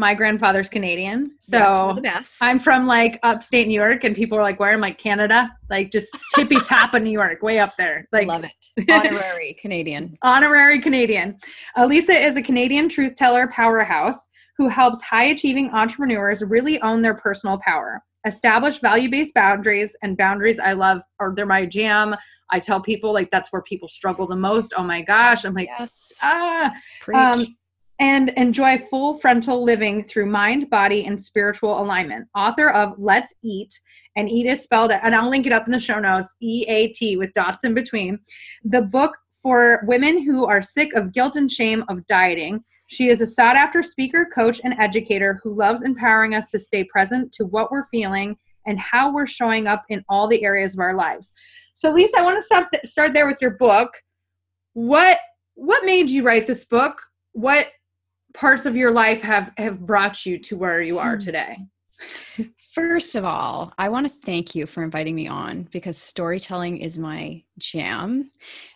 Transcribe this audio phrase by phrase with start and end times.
[0.00, 1.24] my grandfather's Canadian.
[1.40, 1.58] So.
[2.42, 4.72] I'm from like upstate New York and people are like, where?
[4.72, 8.08] I'm like Canada, like just tippy top of New York, way up there.
[8.10, 8.88] Like love it.
[8.90, 10.16] Honorary Canadian.
[10.22, 11.36] Honorary Canadian.
[11.76, 14.26] Elisa is a Canadian truth teller powerhouse
[14.56, 18.02] who helps high achieving entrepreneurs really own their personal power.
[18.26, 22.16] Establish value based boundaries and boundaries I love are they're my jam.
[22.50, 24.74] I tell people like that's where people struggle the most.
[24.76, 25.44] Oh my gosh.
[25.44, 26.12] I'm like, yes.
[26.22, 26.72] ah.
[27.00, 27.16] Preach.
[27.16, 27.56] Um,
[28.00, 32.26] and enjoy full frontal living through mind, body, and spiritual alignment.
[32.34, 33.78] Author of Let's Eat,
[34.16, 36.88] and Eat is spelled, and I'll link it up in the show notes, E A
[36.88, 38.18] T with dots in between.
[38.64, 42.64] The book for women who are sick of guilt and shame of dieting.
[42.88, 46.84] She is a sought after speaker, coach, and educator who loves empowering us to stay
[46.84, 50.80] present to what we're feeling and how we're showing up in all the areas of
[50.80, 51.32] our lives.
[51.74, 53.90] So, Lisa, I want to start, start there with your book.
[54.72, 55.18] What
[55.54, 57.00] what made you write this book?
[57.32, 57.68] What
[58.34, 61.20] parts of your life have have brought you to where you are hmm.
[61.20, 61.58] today?
[62.72, 67.00] First of all, I want to thank you for inviting me on because storytelling is
[67.00, 68.30] my jam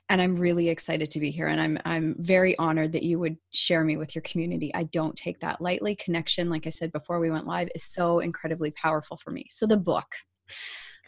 [0.08, 3.36] and I'm really excited to be here and I'm I'm very honored that you would
[3.52, 4.74] share me with your community.
[4.74, 5.94] I don't take that lightly.
[5.94, 9.46] Connection, like I said before we went live, is so incredibly powerful for me.
[9.50, 10.12] So the book.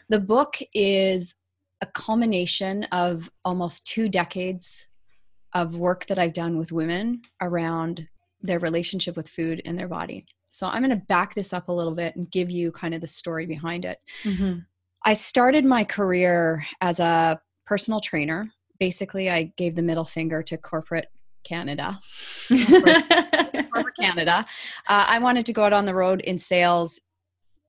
[0.09, 1.35] The book is
[1.81, 4.87] a culmination of almost 2 decades
[5.53, 8.07] of work that I've done with women around
[8.41, 10.25] their relationship with food and their body.
[10.45, 13.01] So I'm going to back this up a little bit and give you kind of
[13.01, 13.99] the story behind it.
[14.23, 14.59] Mm-hmm.
[15.03, 18.51] I started my career as a personal trainer.
[18.79, 21.09] Basically, I gave the middle finger to corporate
[21.43, 21.99] Canada.
[22.49, 24.45] corporate Canada.
[24.87, 26.99] Uh, I wanted to go out on the road in sales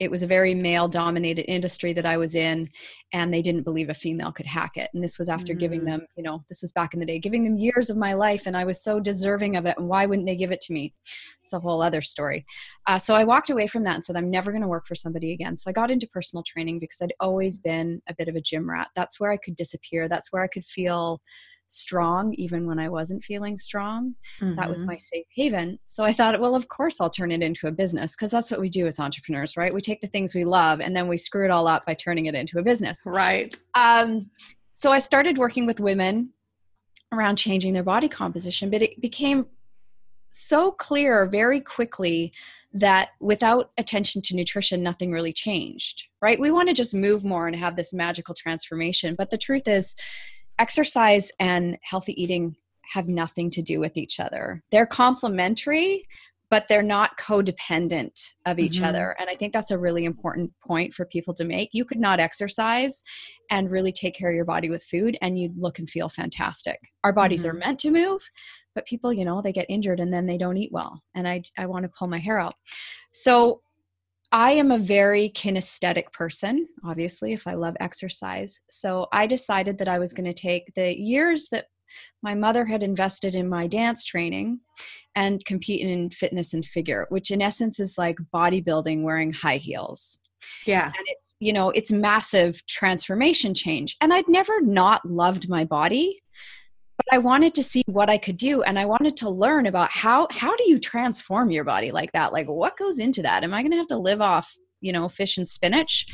[0.00, 2.68] it was a very male dominated industry that I was in,
[3.12, 4.90] and they didn't believe a female could hack it.
[4.94, 7.18] And this was after mm giving them, you know, this was back in the day,
[7.18, 9.76] giving them years of my life, and I was so deserving of it.
[9.76, 10.94] And why wouldn't they give it to me?
[11.42, 12.46] It's a whole other story.
[12.86, 14.94] Uh, so I walked away from that and said, I'm never going to work for
[14.94, 15.56] somebody again.
[15.56, 18.70] So I got into personal training because I'd always been a bit of a gym
[18.70, 18.88] rat.
[18.94, 21.20] That's where I could disappear, that's where I could feel
[21.68, 24.14] strong even when I wasn't feeling strong.
[24.40, 24.56] Mm-hmm.
[24.56, 24.88] That was mm-hmm.
[24.88, 25.78] my safe haven.
[25.86, 28.60] So I thought, well, of course I'll turn it into a business because that's what
[28.60, 29.72] we do as entrepreneurs, right?
[29.72, 32.26] We take the things we love and then we screw it all up by turning
[32.26, 33.02] it into a business.
[33.06, 33.54] Right.
[33.74, 34.30] Um,
[34.74, 36.30] so I started working with women
[37.12, 39.46] around changing their body composition, but it became
[40.30, 42.32] so clear very quickly
[42.74, 46.38] that without attention to nutrition, nothing really changed, right?
[46.38, 49.14] We want to just move more and have this magical transformation.
[49.16, 49.94] But the truth is,
[50.58, 52.56] exercise and healthy eating
[52.92, 54.62] have nothing to do with each other.
[54.70, 56.06] They're complementary,
[56.50, 58.86] but they're not codependent of each mm-hmm.
[58.86, 59.14] other.
[59.20, 61.68] And I think that's a really important point for people to make.
[61.72, 63.04] You could not exercise
[63.50, 66.78] and really take care of your body with food, and you'd look and feel fantastic.
[67.04, 67.56] Our bodies mm-hmm.
[67.56, 68.22] are meant to move,
[68.74, 71.02] but people, you know, they get injured and then they don't eat well.
[71.14, 72.54] And I, I want to pull my hair out.
[73.12, 73.60] So
[74.30, 78.60] I am a very kinesthetic person, obviously, if I love exercise.
[78.68, 81.66] So I decided that I was going to take the years that
[82.22, 84.60] my mother had invested in my dance training
[85.14, 90.18] and compete in fitness and figure, which in essence is like bodybuilding wearing high heels.
[90.66, 90.86] Yeah.
[90.86, 93.96] And it's, you know, it's massive transformation change.
[94.00, 96.20] And I'd never not loved my body
[97.10, 100.28] I wanted to see what I could do and I wanted to learn about how
[100.30, 102.32] how do you transform your body like that?
[102.32, 103.44] Like what goes into that?
[103.44, 106.06] Am I going to have to live off, you know, fish and spinach?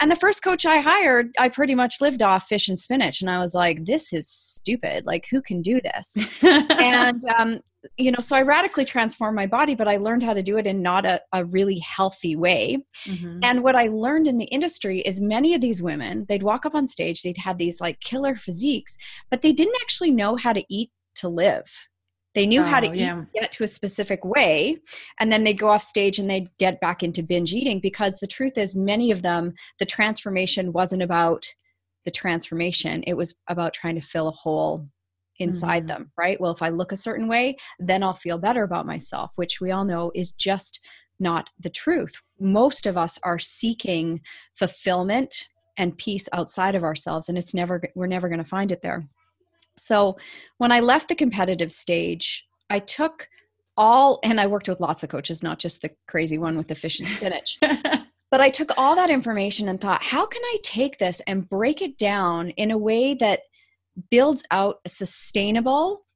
[0.00, 3.20] And the first coach I hired, I pretty much lived off fish and spinach.
[3.20, 5.04] And I was like, this is stupid.
[5.04, 6.16] Like, who can do this?
[6.42, 7.60] and, um,
[7.98, 10.66] you know, so I radically transformed my body, but I learned how to do it
[10.66, 12.78] in not a, a really healthy way.
[13.06, 13.40] Mm-hmm.
[13.42, 16.74] And what I learned in the industry is many of these women, they'd walk up
[16.74, 18.96] on stage, they'd have these like killer physiques,
[19.30, 21.70] but they didn't actually know how to eat to live
[22.34, 23.22] they knew oh, how to oh, yeah.
[23.22, 24.78] eat, get to a specific way,
[25.18, 28.26] and then they'd go off stage and they'd get back into binge eating because the
[28.26, 31.46] truth is, many of them, the transformation wasn't about
[32.04, 34.88] the transformation, it was about trying to fill a hole
[35.38, 35.88] inside mm-hmm.
[35.88, 36.40] them, right?
[36.40, 39.70] Well, if I look a certain way, then I'll feel better about myself, which we
[39.70, 40.80] all know is just
[41.18, 42.14] not the truth.
[42.38, 44.20] Most of us are seeking
[44.54, 48.82] fulfillment and peace outside of ourselves, and it's never, we're never going to find it
[48.82, 49.08] there.
[49.80, 50.16] So
[50.58, 53.28] when I left the competitive stage, I took
[53.76, 56.74] all, and I worked with lots of coaches, not just the crazy one with the
[56.74, 57.58] fish and spinach.
[58.30, 61.80] but I took all that information and thought, how can I take this and break
[61.82, 63.40] it down in a way that
[64.10, 66.06] builds out a sustainable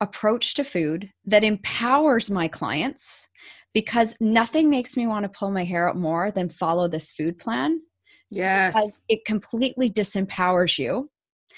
[0.00, 3.28] approach to food that empowers my clients
[3.74, 7.38] because nothing makes me want to pull my hair out more than follow this food
[7.38, 7.80] plan.
[8.30, 8.74] Yes.
[8.74, 11.10] Because it completely disempowers you.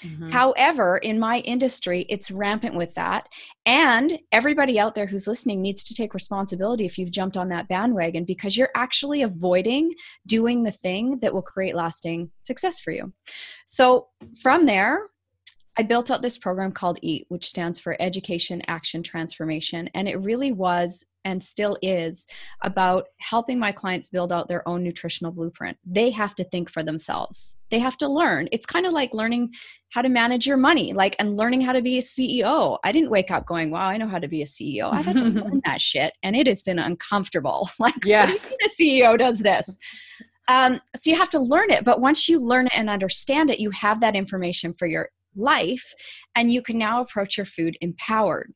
[0.03, 0.29] Mm-hmm.
[0.29, 3.27] However, in my industry, it's rampant with that.
[3.65, 7.67] And everybody out there who's listening needs to take responsibility if you've jumped on that
[7.67, 9.93] bandwagon because you're actually avoiding
[10.27, 13.13] doing the thing that will create lasting success for you.
[13.65, 14.07] So,
[14.41, 15.07] from there,
[15.77, 19.89] I built out this program called EAT, which stands for Education Action Transformation.
[19.93, 22.25] And it really was and still is
[22.61, 25.77] about helping my clients build out their own nutritional blueprint.
[25.85, 28.47] They have to think for themselves, they have to learn.
[28.51, 29.51] It's kind of like learning
[29.91, 32.77] how to manage your money, like, and learning how to be a CEO.
[32.83, 34.91] I didn't wake up going, wow, I know how to be a CEO.
[34.91, 37.69] I've had to learn that shit, and it has been uncomfortable.
[37.79, 38.53] Like, yes.
[38.63, 39.77] a CEO does this?
[40.47, 41.83] Um, so you have to learn it.
[41.83, 45.93] But once you learn it and understand it, you have that information for your life
[46.35, 48.53] and you can now approach your food empowered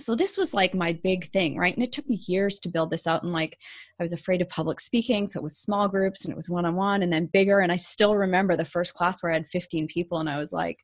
[0.00, 1.74] so this was like my big thing right?
[1.74, 3.58] And it took me years to build this out and like
[3.98, 7.02] i was afraid of public speaking so it was small groups and it was one-on-one
[7.02, 10.18] and then bigger and i still remember the first class where i had 15 people
[10.18, 10.78] and i was like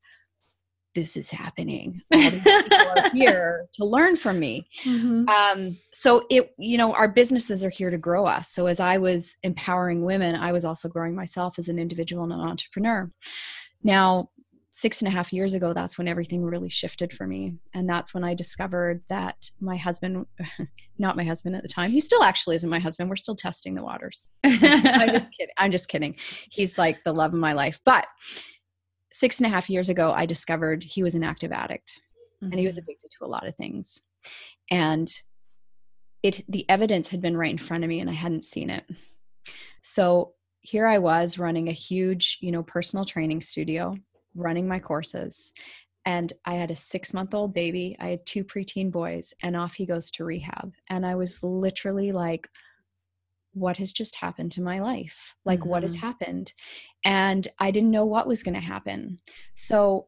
[0.96, 2.00] this is happening.
[2.12, 4.66] All these people are here to learn from me.
[4.82, 5.28] Mm-hmm.
[5.28, 8.50] um, so it you know our businesses are here to grow us.
[8.50, 12.32] So as i was empowering women i was also growing myself as an individual and
[12.32, 13.10] an entrepreneur.
[13.84, 14.30] Now
[14.76, 17.54] six and a half years ago, that's when everything really shifted for me.
[17.72, 20.26] And that's when I discovered that my husband,
[20.98, 23.08] not my husband at the time, he still actually isn't my husband.
[23.08, 24.32] We're still testing the waters.
[24.44, 25.54] I'm just kidding.
[25.56, 26.14] I'm just kidding.
[26.50, 27.80] He's like the love of my life.
[27.86, 28.06] But
[29.14, 31.98] six and a half years ago, I discovered he was an active addict
[32.42, 32.52] mm-hmm.
[32.52, 32.84] and he was mm-hmm.
[32.90, 34.02] addicted to a lot of things.
[34.70, 35.10] And
[36.22, 38.84] it, the evidence had been right in front of me and I hadn't seen it.
[39.80, 43.96] So here I was running a huge, you know, personal training studio
[44.36, 45.52] running my courses
[46.06, 47.96] and I had a six month old baby.
[47.98, 50.72] I had two preteen boys, and off he goes to rehab.
[50.88, 52.48] And I was literally like,
[53.52, 55.34] what has just happened to my life?
[55.44, 55.68] Like, mm-hmm.
[55.68, 56.06] what has mm-hmm.
[56.06, 56.52] happened?
[57.04, 59.18] And I didn't know what was going to happen.
[59.54, 60.06] So,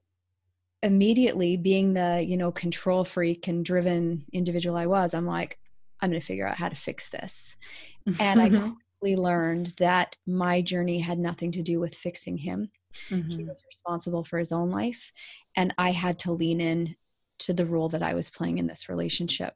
[0.84, 5.58] immediately, being the, you know, control freak and driven individual I was, I'm like,
[6.00, 7.56] I'm going to figure out how to fix this.
[8.20, 8.48] And I
[9.00, 12.70] quickly learned that my journey had nothing to do with fixing him.
[13.10, 13.30] Mm-hmm.
[13.30, 15.12] He was responsible for his own life.
[15.56, 16.96] And I had to lean in
[17.40, 19.54] to the role that I was playing in this relationship.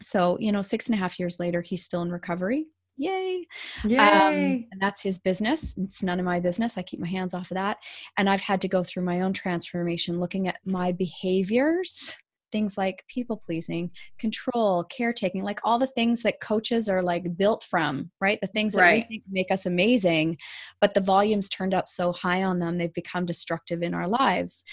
[0.00, 2.66] So, you know, six and a half years later, he's still in recovery.
[2.96, 3.46] Yay.
[3.84, 3.96] Yay.
[3.96, 5.76] Um, and that's his business.
[5.78, 6.76] It's none of my business.
[6.76, 7.78] I keep my hands off of that.
[8.16, 12.14] And I've had to go through my own transformation, looking at my behaviors
[12.52, 17.64] things like people pleasing, control, caretaking, like all the things that coaches are like built
[17.64, 18.38] from, right?
[18.40, 19.04] The things that right.
[19.08, 20.36] we think make us amazing,
[20.80, 24.64] but the volumes turned up so high on them, they've become destructive in our lives.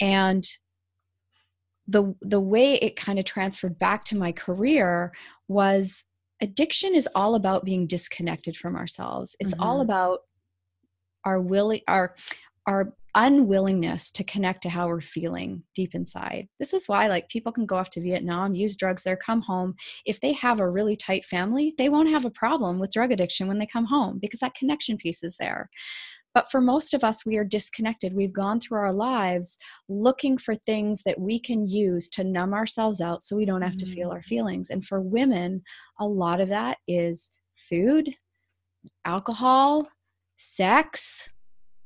[0.00, 0.48] And
[1.86, 5.12] the the way it kind of transferred back to my career
[5.48, 6.04] was
[6.40, 9.34] addiction is all about being disconnected from ourselves.
[9.40, 9.62] It's mm-hmm.
[9.62, 10.20] all about
[11.24, 12.14] our willing our
[12.66, 16.46] our unwillingness to connect to how we're feeling deep inside.
[16.60, 19.74] This is why like people can go off to Vietnam, use drugs there, come home.
[20.06, 23.48] If they have a really tight family, they won't have a problem with drug addiction
[23.48, 25.68] when they come home because that connection piece is there.
[26.32, 28.14] But for most of us, we are disconnected.
[28.14, 29.58] We've gone through our lives
[29.88, 33.78] looking for things that we can use to numb ourselves out so we don't have
[33.78, 34.26] to feel our mm.
[34.26, 34.70] feelings.
[34.70, 35.62] And for women,
[35.98, 38.14] a lot of that is food,
[39.04, 39.88] alcohol,
[40.36, 41.28] sex,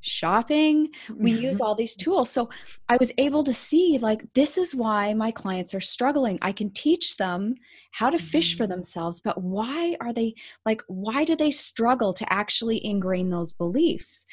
[0.02, 1.64] shopping we use mm-hmm.
[1.64, 2.48] all these tools so
[2.88, 6.68] i was able to see like this is why my clients are struggling i can
[6.70, 7.54] teach them
[7.92, 8.72] how to fish for mm-hmm.
[8.72, 10.34] themselves but why are they
[10.66, 14.26] like why do they struggle to actually ingrain those beliefs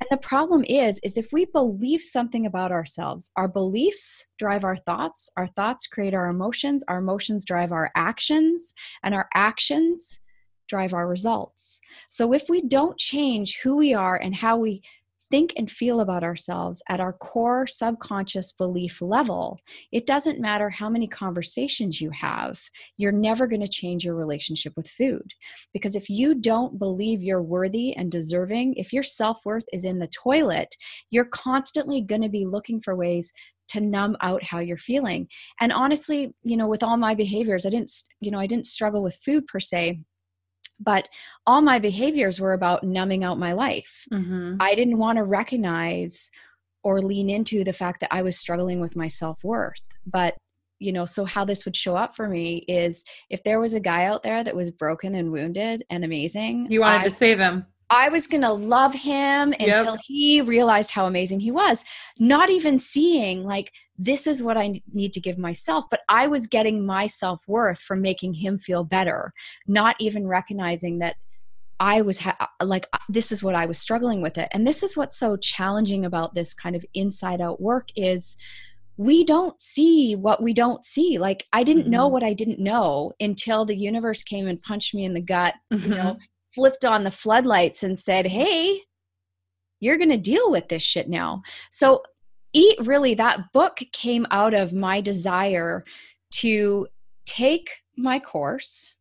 [0.00, 4.76] and the problem is is if we believe something about ourselves our beliefs drive our
[4.76, 8.72] thoughts our thoughts create our emotions our emotions drive our actions
[9.04, 10.20] and our actions
[10.72, 11.82] drive our results.
[12.08, 14.82] So if we don't change who we are and how we
[15.32, 19.58] think and feel about ourselves at our core subconscious belief level,
[19.90, 22.60] it doesn't matter how many conversations you have,
[22.98, 25.32] you're never going to change your relationship with food.
[25.72, 30.00] Because if you don't believe you're worthy and deserving, if your self worth is in
[30.00, 30.76] the toilet,
[31.08, 33.32] you're constantly going to be looking for ways
[33.68, 35.28] to numb out how you're feeling.
[35.60, 39.02] And honestly, you know, with all my behaviors, I didn't, you know, I didn't struggle
[39.02, 40.00] with food per se
[40.82, 41.08] but
[41.46, 44.06] all my behaviors were about numbing out my life.
[44.12, 44.56] Mm-hmm.
[44.60, 46.30] I didn't want to recognize
[46.82, 49.80] or lean into the fact that I was struggling with my self worth.
[50.06, 50.36] But
[50.78, 53.80] you know so how this would show up for me is if there was a
[53.80, 57.38] guy out there that was broken and wounded and amazing You wanted I, to save
[57.38, 57.66] him.
[57.92, 59.68] I was going to love him Yep.
[59.68, 61.84] until he realized how amazing he was
[62.18, 66.46] not even seeing like this is what I need to give myself but I was
[66.46, 69.32] getting my self-worth from making him feel better
[69.66, 71.16] not even recognizing that
[71.80, 74.48] I was ha- like, uh, this is what I was struggling with it.
[74.52, 78.36] And this is what's so challenging about this kind of inside out work is
[78.96, 81.18] we don't see what we don't see.
[81.18, 82.12] Like, I didn't know Mhm.
[82.12, 85.88] what I didn't know until the universe came and punched me in the gut, you
[85.88, 85.94] Mm-hmm.
[85.96, 86.18] know,
[86.54, 88.82] flipped on the floodlights and said, hey,
[89.80, 91.42] you're going to deal with this shit now.
[91.70, 92.02] So,
[92.52, 95.84] eat really, that book came out of my desire
[96.32, 96.86] to
[97.24, 98.94] take my course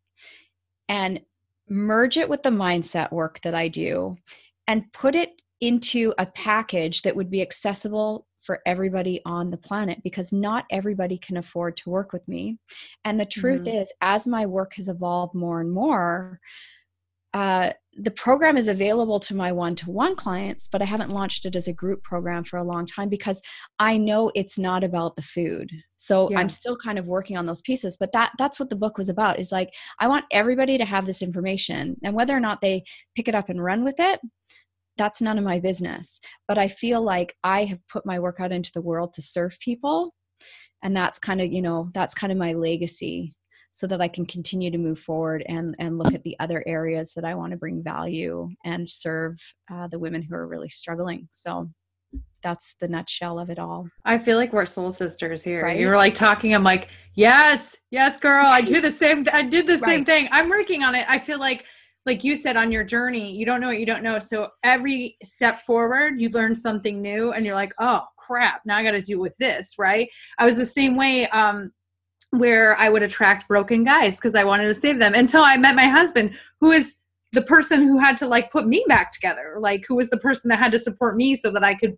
[0.88, 1.22] and
[1.70, 4.18] merge it with the mindset work that I do
[4.68, 10.02] and put it into a package that would be accessible for everybody on the planet
[10.04, 12.58] because not everybody can afford to work with me.
[13.06, 13.82] And the truth Mhm.
[13.82, 16.40] is, as my work has evolved more and more,
[17.34, 21.46] uh, the program is available to my one to one clients, but I haven't launched
[21.46, 23.42] it as a group program for a long time because
[23.80, 25.70] I know it's not about the food.
[25.98, 26.40] So Yeah.
[26.40, 29.10] I'm still kind of working on those pieces, but that that's what the book was
[29.10, 29.40] about.
[29.40, 29.70] Is like
[30.00, 32.84] I want everybody to have this information and whether or not they
[33.16, 34.22] pick it up and run with it,
[34.98, 36.20] that's none of my business.
[36.48, 39.58] But I feel like I have put my work out into the world to serve
[39.60, 40.14] people
[40.82, 43.34] and that's kind of, you know, that's kind of my legacy
[43.72, 47.14] so that I can continue to move forward and and look at the other areas
[47.16, 49.40] that I want to bring value and serve
[49.72, 51.28] uh, the women who are really struggling.
[51.32, 51.70] So
[52.44, 53.88] that's the nutshell of it all.
[54.04, 55.64] I feel like we're soul sisters here.
[55.64, 55.80] Right?
[55.80, 56.54] You were like talking.
[56.54, 58.46] I'm like, yes, yes, girl.
[58.46, 59.26] I do the same.
[59.32, 60.28] I did the same thing.
[60.32, 61.06] I'm working on it.
[61.08, 61.66] I feel like,
[62.06, 64.18] like you said on your journey, you don't know what you don't know.
[64.18, 68.84] So every step forward, you learn something new, and you're like, oh crap, now I
[68.84, 69.76] got to deal with this.
[69.78, 70.10] Right?
[70.38, 71.28] I was the same way.
[71.30, 71.72] Um,
[72.32, 75.76] where I would attract broken guys because I wanted to save them until I met
[75.76, 76.98] my husband, who is
[77.34, 80.50] the person who had to like put me back together, like who was the person
[80.50, 81.98] that had to support me so that I could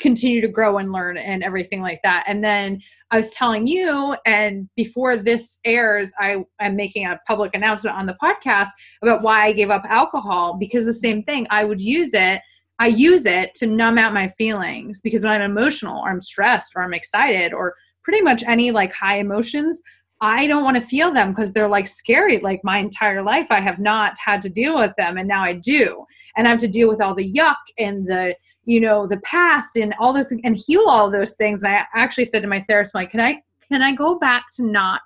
[0.00, 2.24] continue to grow and learn and everything like that.
[2.26, 7.54] And then I was telling you, and before this airs, I am making a public
[7.54, 8.68] announcement on the podcast
[9.02, 12.40] about why I gave up alcohol because the same thing, I would use it.
[12.78, 16.72] I use it to numb out my feelings because when I'm emotional or I'm stressed
[16.74, 17.74] or I'm excited or
[18.10, 19.80] pretty much any like high emotions,
[20.20, 22.38] I don't want to feel them because they're like scary.
[22.38, 25.52] Like my entire life, I have not had to deal with them, and now I
[25.52, 26.04] do.
[26.36, 29.76] And I have to deal with all the yuck and the you know the past
[29.76, 32.94] and all those and heal all those things and i actually said to my therapist
[32.94, 35.00] like can i can i go back to not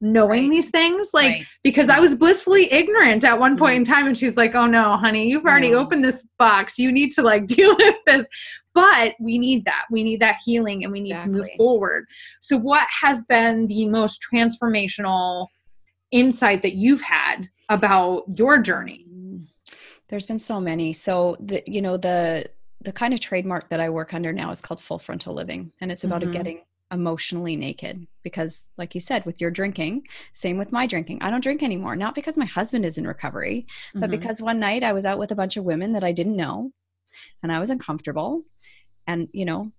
[0.00, 0.50] knowing Right.
[0.50, 1.46] these things like Right.
[1.62, 3.80] because i was blissfully ignorant at one point mm-hmm.
[3.80, 5.78] in time and she's like oh no honey you've already No.
[5.78, 8.26] opened this box you need to like deal with this
[8.76, 12.02] but we need that we need that healing and we need to move forward
[12.40, 15.48] so what has been the most transformational
[16.10, 19.02] insight that you've had about your journey
[20.08, 20.92] There's been so many.
[20.92, 22.46] So the you know the
[22.80, 25.90] the kind of trademark that I work under now is called full frontal living, and
[25.90, 26.32] it's about Mhm.
[26.32, 26.58] getting
[26.92, 29.94] emotionally naked because like you said with your drinking
[30.32, 33.66] same with my drinking i don't drink anymore not because my husband is in recovery
[33.94, 34.16] but Mhm.
[34.16, 36.70] because one night i was out with a bunch of women that i didn't know
[37.42, 38.42] and i was uncomfortable.
[39.06, 39.70] And you know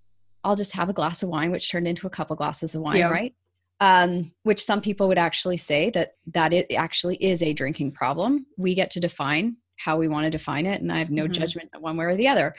[0.44, 2.98] i'll just have a glass of wine which turned into a couple glasses of wine
[2.98, 3.10] Yeah.
[3.10, 3.34] right?
[3.79, 8.48] Um, which some people would actually say that that it actually is a drinking problem.
[8.58, 11.32] We get to define how we want to define it and i have no Mhm.
[11.34, 12.56] judgment one way or the other.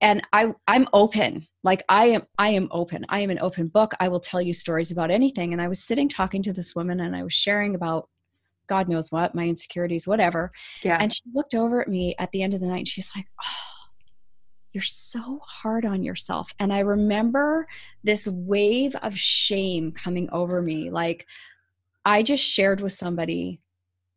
[0.00, 1.46] And i i'm open.
[1.64, 3.04] Like i am i am open.
[3.08, 3.92] I am an open book.
[4.00, 5.52] I will tell you stories about anything.
[5.52, 8.08] And i was sitting talking to this woman and i was sharing about
[8.68, 10.50] god knows what my insecurities whatever.
[10.82, 10.96] Yeah.
[11.00, 13.26] And she looked over at me at the end of the night and she's like
[13.44, 13.71] oh
[14.72, 17.66] you're so hard on yourself and i remember
[18.04, 21.26] this wave of shame coming over me like
[22.04, 23.60] i just shared with somebody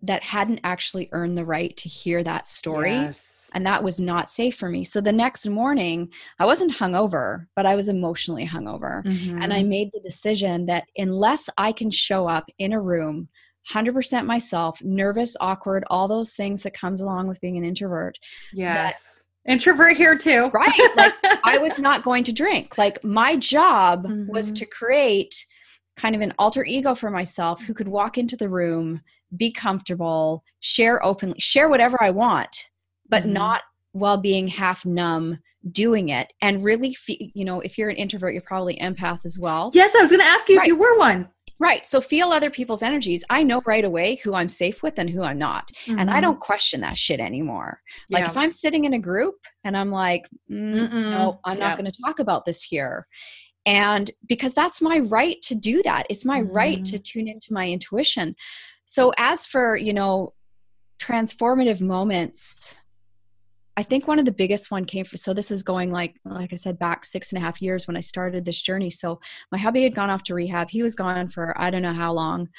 [0.01, 3.49] that hadn't actually earned the right to hear that story Yes.
[3.55, 4.83] and that was not safe for me.
[4.83, 6.09] So the next morning,
[6.39, 9.03] I wasn't hungover, but I was emotionally hungover.
[9.41, 9.67] And I Mhm.
[9.67, 13.29] made the decision that unless I can show up in a room
[13.71, 18.17] 100% myself, nervous, awkward, all those things that comes along with being an introvert,
[18.51, 20.89] yes introvert here too right?
[20.95, 22.77] Like I was not going to drink.
[22.77, 24.55] Like my job was Mhm.
[24.57, 25.45] to create
[25.97, 29.01] kind of an alter ego for myself who could walk into the room,
[29.37, 32.69] be comfortable, share openly, share whatever I want,
[33.09, 33.27] but Mhm.
[33.33, 33.61] not
[33.93, 35.39] while being half numb
[35.71, 39.39] doing it and really feel, you know, if you're an introvert, you're probably empath as
[39.39, 39.71] well.
[39.73, 40.63] yes i was going to ask you Right.
[40.65, 41.85] if you were one Right.
[41.85, 43.23] So feel other people's energies.
[43.29, 45.71] I know right away who I'm safe with and who I'm not.
[45.87, 46.21] And I Mhm.
[46.21, 47.81] don't question that shit anymore.
[48.09, 48.29] Like Yeah.
[48.29, 51.81] if I'm sitting in a group and I'm like, mm, no, I'm not Yeah.
[51.81, 53.07] going to talk about this here.
[53.65, 56.51] And because that's my right to do that, it's my mm-hmm.
[56.51, 58.35] right to tune into my intuition.
[58.85, 60.33] So, as for, you know,
[60.99, 62.75] transformative moments,
[63.77, 66.53] I think one of the biggest one came from, so this is going like, like
[66.53, 68.89] I said, back six and a half years when I started this journey.
[68.89, 69.19] So
[69.51, 70.69] my hubby had gone off to rehab.
[70.69, 72.49] He was gone for I don't know how long.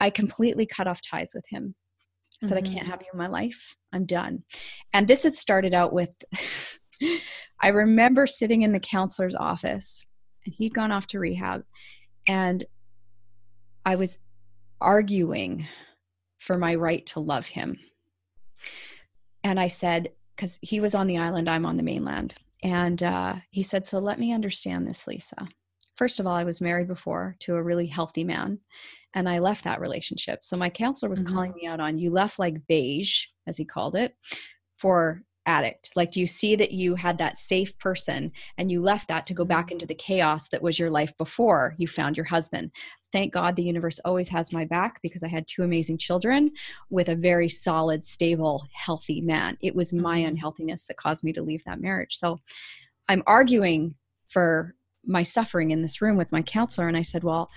[0.00, 1.74] I completely cut off ties with him.
[2.42, 2.70] I said, mm-hmm.
[2.70, 3.74] I can't have you in my life.
[3.92, 4.44] I'm done.
[4.92, 6.12] And this had started out with,
[7.60, 10.04] I remember sitting in the counselor's office
[10.44, 11.64] and he'd gone off to rehab.
[12.28, 12.64] And
[13.84, 14.18] I was
[14.80, 15.66] arguing
[16.38, 17.78] for my right to love him.
[19.42, 22.36] And I said, because he was on the island, I'm on the mainland.
[22.62, 25.48] And uh, he said, So let me understand this, Lisa.
[25.96, 28.60] First of all, I was married before to a really healthy man,
[29.14, 30.44] and I left that relationship.
[30.44, 31.34] So my counselor was mm-hmm.
[31.34, 34.14] calling me out on you left like beige, as he called it,
[34.76, 35.90] for addict?
[35.96, 39.34] Like, do you see that you had that safe person and you left that to
[39.34, 42.70] go back into the chaos that was your life before you found your husband?
[43.10, 46.52] Thank God the universe always has my back because I had two amazing children
[46.90, 49.56] with a very solid, stable, healthy man.
[49.60, 50.28] It was my mm-hmm.
[50.28, 52.16] unhealthiness that caused me to leave that marriage.
[52.18, 52.38] So
[53.08, 53.94] I'm arguing
[54.28, 54.74] for
[55.06, 56.86] my suffering in this room with my counselor.
[56.86, 57.50] And I said, Well,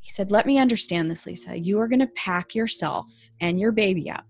[0.00, 1.58] he said, Let me understand this, Lisa.
[1.58, 4.24] You are going to pack yourself and your baby up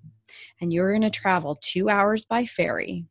[0.60, 3.06] and you're going to travel two hours by ferry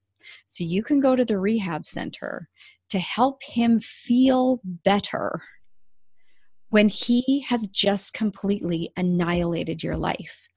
[0.46, 2.50] so you can go to the rehab center
[2.90, 5.42] to help him feel better
[6.70, 10.48] when he has just completely annihilated your life.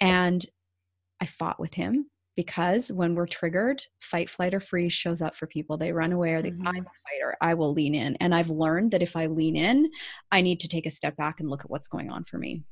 [0.00, 0.44] And
[1.20, 5.46] I fought with him because when we're triggered, fight, flight, or freeze shows up for
[5.46, 5.76] people.
[5.76, 6.66] They run away or they, mm-hmm.
[6.66, 8.16] I'm a fighter, I will lean in.
[8.16, 9.90] And I've learned that if I lean in,
[10.32, 12.62] I need to take a step back and look at what's going on for me.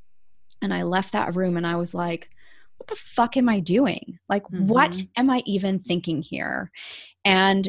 [0.62, 2.30] And I left that room and I was like,
[2.78, 4.18] what the fuck am I doing?
[4.28, 4.66] Like, mm-hmm.
[4.66, 6.70] what am I even thinking here?
[7.24, 7.68] And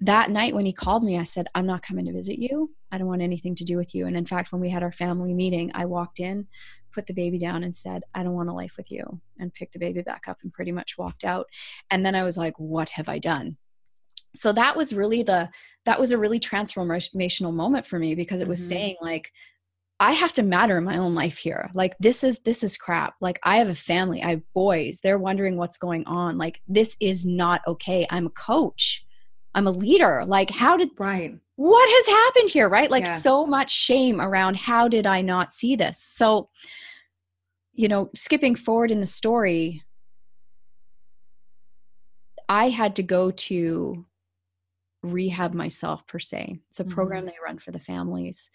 [0.00, 2.70] that night when he called me, I said, I'm not coming to visit you.
[2.92, 4.06] I don't want anything to do with you.
[4.06, 6.46] And in fact, when we had our family meeting, I walked in,
[6.92, 9.72] put the baby down, and said, I don't want a life with you, and picked
[9.72, 11.46] the baby back up and pretty much walked out.
[11.90, 13.56] And then I was like, what have I done?
[14.34, 15.50] So that was really the,
[15.84, 18.68] that was a really transformational moment for me because it was mm-hmm.
[18.68, 19.32] saying, like,
[20.00, 21.70] I have to matter in my own life here.
[21.74, 23.14] Like this is this is crap.
[23.20, 25.00] Like I have a family, I have boys.
[25.02, 26.38] They're wondering what's going on.
[26.38, 28.06] Like this is not okay.
[28.10, 29.04] I'm a coach.
[29.54, 30.24] I'm a leader.
[30.24, 31.36] Like how did right.
[31.56, 32.90] What has happened here, right?
[32.90, 33.14] Like yeah.
[33.14, 36.00] so much shame around how did I not see this?
[36.00, 36.48] So
[37.72, 39.84] you know, skipping forward in the story,
[42.48, 44.04] I had to go to
[45.02, 46.58] rehab myself per se.
[46.70, 47.28] It's a program mm-hmm.
[47.28, 48.50] they run for the families.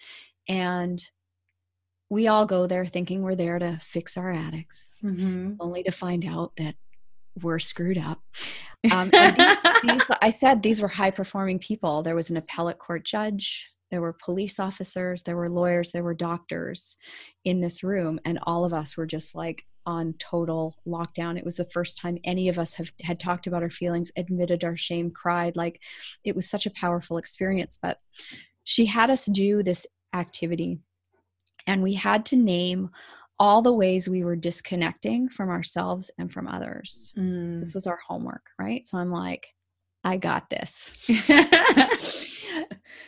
[0.47, 1.01] And
[2.13, 5.53] we all go there thinking we're there to fix our addicts, mm-hmm.
[5.59, 6.75] only to find out that
[7.41, 8.21] we're screwed up.
[8.91, 12.03] Um, these, these, I said these were high performing people.
[12.03, 16.13] There was an appellate court judge, there were police officers, there were lawyers, there were
[16.13, 16.97] doctors
[17.45, 21.37] in this room, and all of us were just like on total lockdown.
[21.37, 24.65] It was the first time any of us have had talked about our feelings, admitted
[24.65, 25.55] our shame, cried.
[25.55, 25.79] Like
[26.25, 27.79] it was such a powerful experience.
[27.81, 27.99] But
[28.65, 30.81] she had us do this activity
[31.67, 32.89] and we had to name
[33.39, 37.13] all the ways we were disconnecting from ourselves and from others.
[37.17, 37.59] Mm.
[37.59, 38.85] This was our homework, right?
[38.85, 39.47] So I'm like,
[40.03, 40.91] I got this.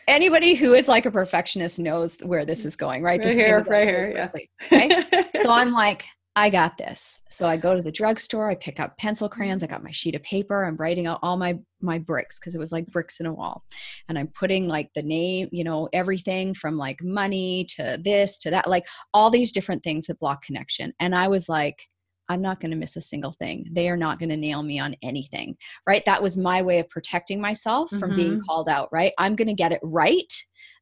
[0.07, 3.23] Anybody who is like a perfectionist knows where this is going, right?
[3.23, 4.29] Right here, right here, yeah.
[4.71, 5.33] Right?
[5.43, 6.05] so I'm like,
[6.37, 7.19] I got this.
[7.29, 10.15] So I go to the drugstore, I pick up pencil crayons, I got my sheet
[10.15, 13.25] of paper, I'm writing out all my my bricks because it was like bricks in
[13.25, 13.63] a wall.
[14.09, 18.49] And I'm putting like the name, you know, everything from like money to this to
[18.49, 20.93] that, like all these different things that block connection.
[20.99, 21.87] And I was like,
[22.27, 23.69] I'm not going to miss a single thing.
[23.71, 25.55] They are not going to nail me on anything.
[25.87, 26.03] Right?
[26.05, 28.15] That was my way of protecting myself from mm-hmm.
[28.15, 29.13] being called out, right?
[29.17, 30.33] I'm going to get it right,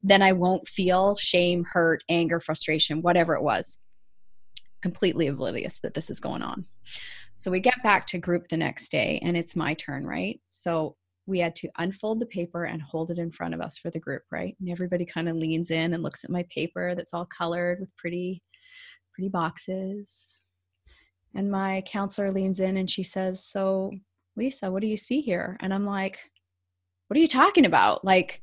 [0.02, 3.78] then I won't feel shame, hurt, anger, frustration, whatever it was
[4.84, 6.66] completely oblivious that this is going on.
[7.36, 10.42] So we get back to group the next day and it's my turn, right?
[10.52, 13.90] So we had to unfold the paper and hold it in front of us for
[13.90, 14.58] the group, right?
[14.60, 17.96] And everybody kind of leans in and looks at my paper that's all colored with
[17.96, 18.44] pretty
[19.14, 20.42] pretty boxes.
[21.34, 23.92] And my counselor leans in and she says, "So,
[24.36, 26.20] Lisa, what do you see here?" And I'm like,
[27.08, 28.04] "What are you talking about?
[28.04, 28.42] Like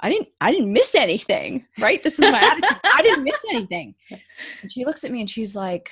[0.00, 2.02] I didn't I didn't miss anything, right?
[2.02, 2.78] This is my attitude.
[2.84, 3.94] I didn't miss anything.
[4.62, 5.90] And she looks at me and she's like,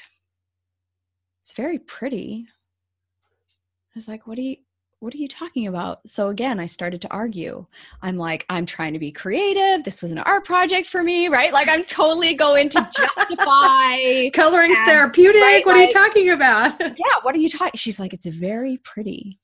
[1.42, 2.46] It's very pretty.
[2.48, 4.56] I was like, What are you
[5.00, 6.00] what are you talking about?
[6.08, 7.64] So again, I started to argue.
[8.02, 9.84] I'm like, I'm trying to be creative.
[9.84, 11.52] This was an art project for me, right?
[11.52, 15.40] Like I'm totally going to justify coloring's and, therapeutic.
[15.40, 16.80] Right, what like, are you talking about?
[16.80, 17.76] yeah, what are you talking?
[17.76, 19.38] She's like, it's very pretty.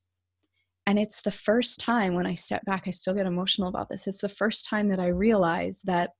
[0.86, 4.06] And it's the first time when I step back, I still get emotional about this.
[4.06, 6.10] It's the first time that I realize that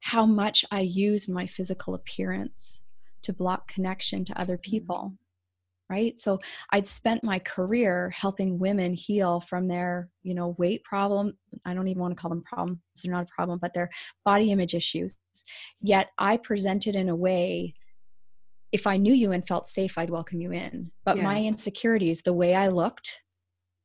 [0.00, 2.82] how much I use my physical appearance
[3.22, 4.70] to block connection to other mm-hmm.
[4.70, 5.14] people.
[5.88, 6.18] Right.
[6.18, 6.40] So
[6.72, 11.38] I'd spent my career helping women heal from their, you know, weight problem.
[11.64, 12.80] I don't even want to call them problems.
[13.04, 13.88] They're not a problem, but their
[14.24, 15.16] body image issues.
[15.80, 17.74] Yet I presented in a way
[18.72, 20.90] if I knew you and felt safe, I'd welcome you in.
[21.04, 21.22] But yeah.
[21.22, 23.20] my insecurities, the way I looked,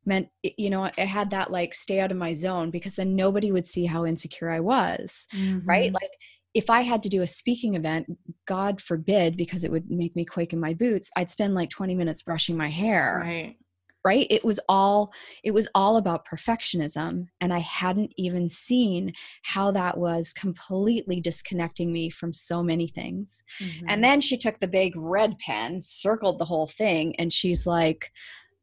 [0.05, 3.51] meant you know i had that like stay out of my zone because then nobody
[3.51, 5.59] would see how insecure i was mm-hmm.
[5.67, 6.09] right like
[6.53, 8.07] if i had to do a speaking event
[8.47, 11.93] god forbid because it would make me quake in my boots i'd spend like 20
[11.95, 13.55] minutes brushing my hair right
[14.03, 15.11] right it was all
[15.43, 21.91] it was all about perfectionism and i hadn't even seen how that was completely disconnecting
[21.91, 23.85] me from so many things mm-hmm.
[23.87, 28.11] and then she took the big red pen circled the whole thing and she's like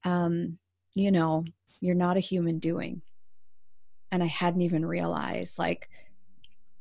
[0.04, 0.58] um
[0.98, 1.44] you know,
[1.80, 3.02] you're not a human doing.
[4.10, 5.88] And I hadn't even realized like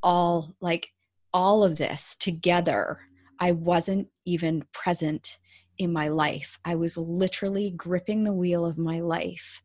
[0.02, 0.90] all like
[1.34, 3.00] all of this together.
[3.40, 5.38] I wasn't even present
[5.78, 6.58] in my life.
[6.66, 9.62] I was literally gripping the wheel of my life,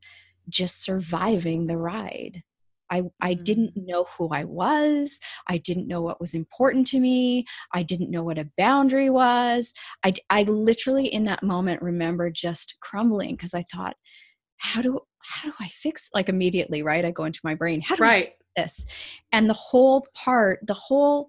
[0.48, 2.42] just surviving the ride.
[2.90, 3.42] I, I mm-hmm.
[3.44, 5.18] didn't know who I was.
[5.48, 7.46] I didn't know what was important to me.
[7.72, 9.72] I didn't know what a boundary was.
[10.04, 13.96] I, I literally, in that moment, remember just crumbling because I thought,
[14.58, 17.04] how do how do I fix like immediately, right?
[17.04, 18.14] I go into my brain, how do right.
[18.14, 18.86] I fix this?
[19.32, 21.28] And the whole part, the whole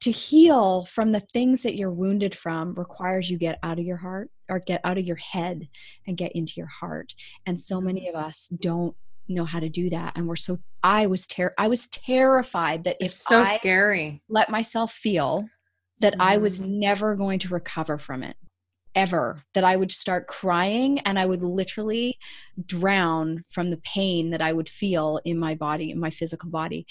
[0.00, 3.98] to heal from the things that you're wounded from requires you get out of your
[3.98, 5.68] heart or get out of your head
[6.06, 7.14] and get into your heart.
[7.46, 8.96] And so many of us don't
[9.28, 12.96] know how to do that and we're so I was ter- I was terrified that
[12.98, 15.44] if it's so I scary let myself feel
[16.00, 16.20] that mm.
[16.20, 16.66] I was mm.
[16.66, 18.34] never going to recover from it
[18.94, 22.18] ever that I would start crying and I would literally
[22.66, 26.86] drown from the pain that I would feel in my body, in my physical body.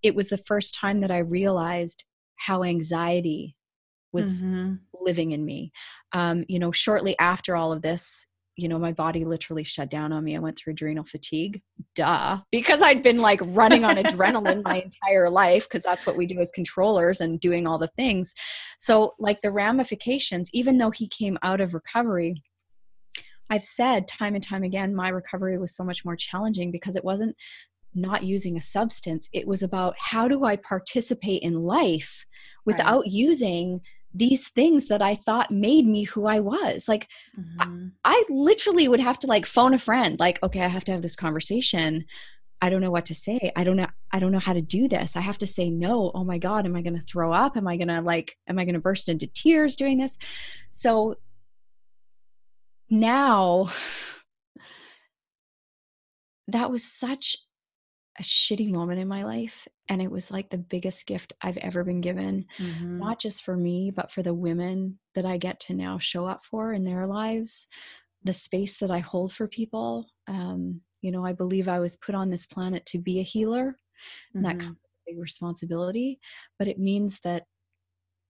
[0.00, 2.04] It was the first time that I realized
[2.40, 3.56] how anxiety
[4.12, 4.74] was mm-hmm.
[5.00, 5.72] living in me.
[6.12, 8.26] Um, you know, shortly after all of this,
[8.56, 10.36] you know, my body literally shut down on me.
[10.36, 11.62] I went through adrenal fatigue.
[11.94, 12.38] Duh.
[12.50, 16.38] Because I'd been like running on adrenaline my entire life, because that's what we do
[16.40, 18.34] as controllers and doing all the things.
[18.78, 22.42] So, like the ramifications, even though he came out of recovery,
[23.48, 27.04] I've said time and time again, my recovery was so much more challenging because it
[27.04, 27.36] wasn't
[27.94, 29.28] not using a substance.
[29.32, 32.26] It was about how do I participate in life
[32.64, 33.10] without right.
[33.10, 33.80] using
[34.12, 36.88] these things that I thought made me who I was.
[36.88, 37.88] Like mm-hmm.
[38.04, 40.92] I, I, literally would have to like phone a friend, like, okay, I have to
[40.92, 42.04] have this conversation.
[42.62, 43.52] I don't know what to say.
[43.56, 45.16] I don't know I don't know how to do this.
[45.16, 46.10] I have to say no.
[46.14, 47.56] Oh my god, am I going to throw up?
[47.56, 50.18] Am I going to like am I going to burst into tears doing this?
[50.70, 51.16] So
[52.90, 53.68] now
[56.48, 57.36] that was such
[58.18, 61.84] a shitty moment in my life and it was like the biggest gift I've ever
[61.84, 62.98] been given mm-hmm.
[62.98, 66.44] not just for me but for the women that I get to now show up
[66.44, 67.68] for in their lives
[68.24, 72.14] the space that I hold for people um, you know I believe I was put
[72.14, 73.76] on this planet to be a healer
[74.34, 74.58] and mm-hmm.
[74.58, 76.18] that comes with a big responsibility
[76.58, 77.44] but it means that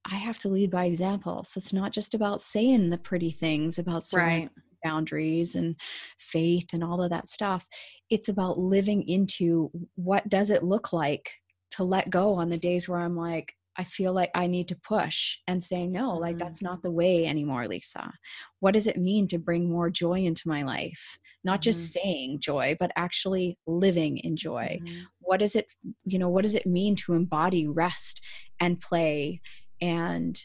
[0.04, 3.78] I have to lead by example so it's not just about saying the pretty things
[3.78, 4.50] about right
[4.82, 5.76] boundaries and
[6.18, 7.66] faith and all of that stuff
[8.08, 11.30] it's about living into what does it look like
[11.70, 14.76] to let go on the days where i'm like I feel like I need to
[14.76, 16.38] push and say, no, like mm-hmm.
[16.38, 18.12] that's not the way anymore, Lisa.
[18.58, 21.18] What does it mean to bring more joy into my life?
[21.44, 21.62] Not mm-hmm.
[21.62, 24.80] just saying joy, but actually living in joy.
[24.82, 25.00] Mm-hmm.
[25.20, 25.72] What does it,
[26.04, 28.20] you know, what does it mean to embody rest
[28.60, 29.40] and play
[29.80, 30.38] and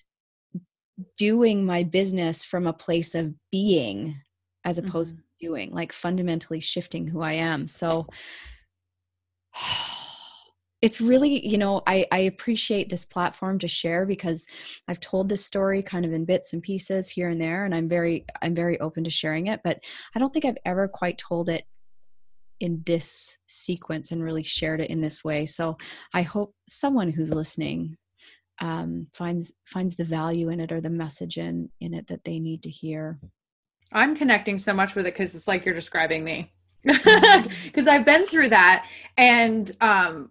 [1.17, 4.15] doing my business from a place of being
[4.65, 5.21] as opposed mm-hmm.
[5.21, 7.67] to doing, like fundamentally shifting who I am.
[7.67, 8.07] So
[10.81, 14.45] it's really, you know, I, I appreciate this platform to share because
[14.87, 17.87] I've told this story kind of in bits and pieces here and there, and I'm
[17.87, 19.79] very, I'm very open to sharing it, but
[20.15, 21.63] I don't think I've ever quite told it
[22.59, 25.45] in this sequence and really shared it in this way.
[25.45, 25.77] So
[26.13, 27.97] I hope someone who's listening
[28.59, 32.39] um, finds finds the value in it or the message in in it that they
[32.39, 33.19] need to hear.
[33.95, 36.51] I'm connecting so much with it because it's like you're describing me.
[36.83, 37.89] Because mm-hmm.
[37.89, 38.87] I've been through that.
[39.17, 40.29] And um,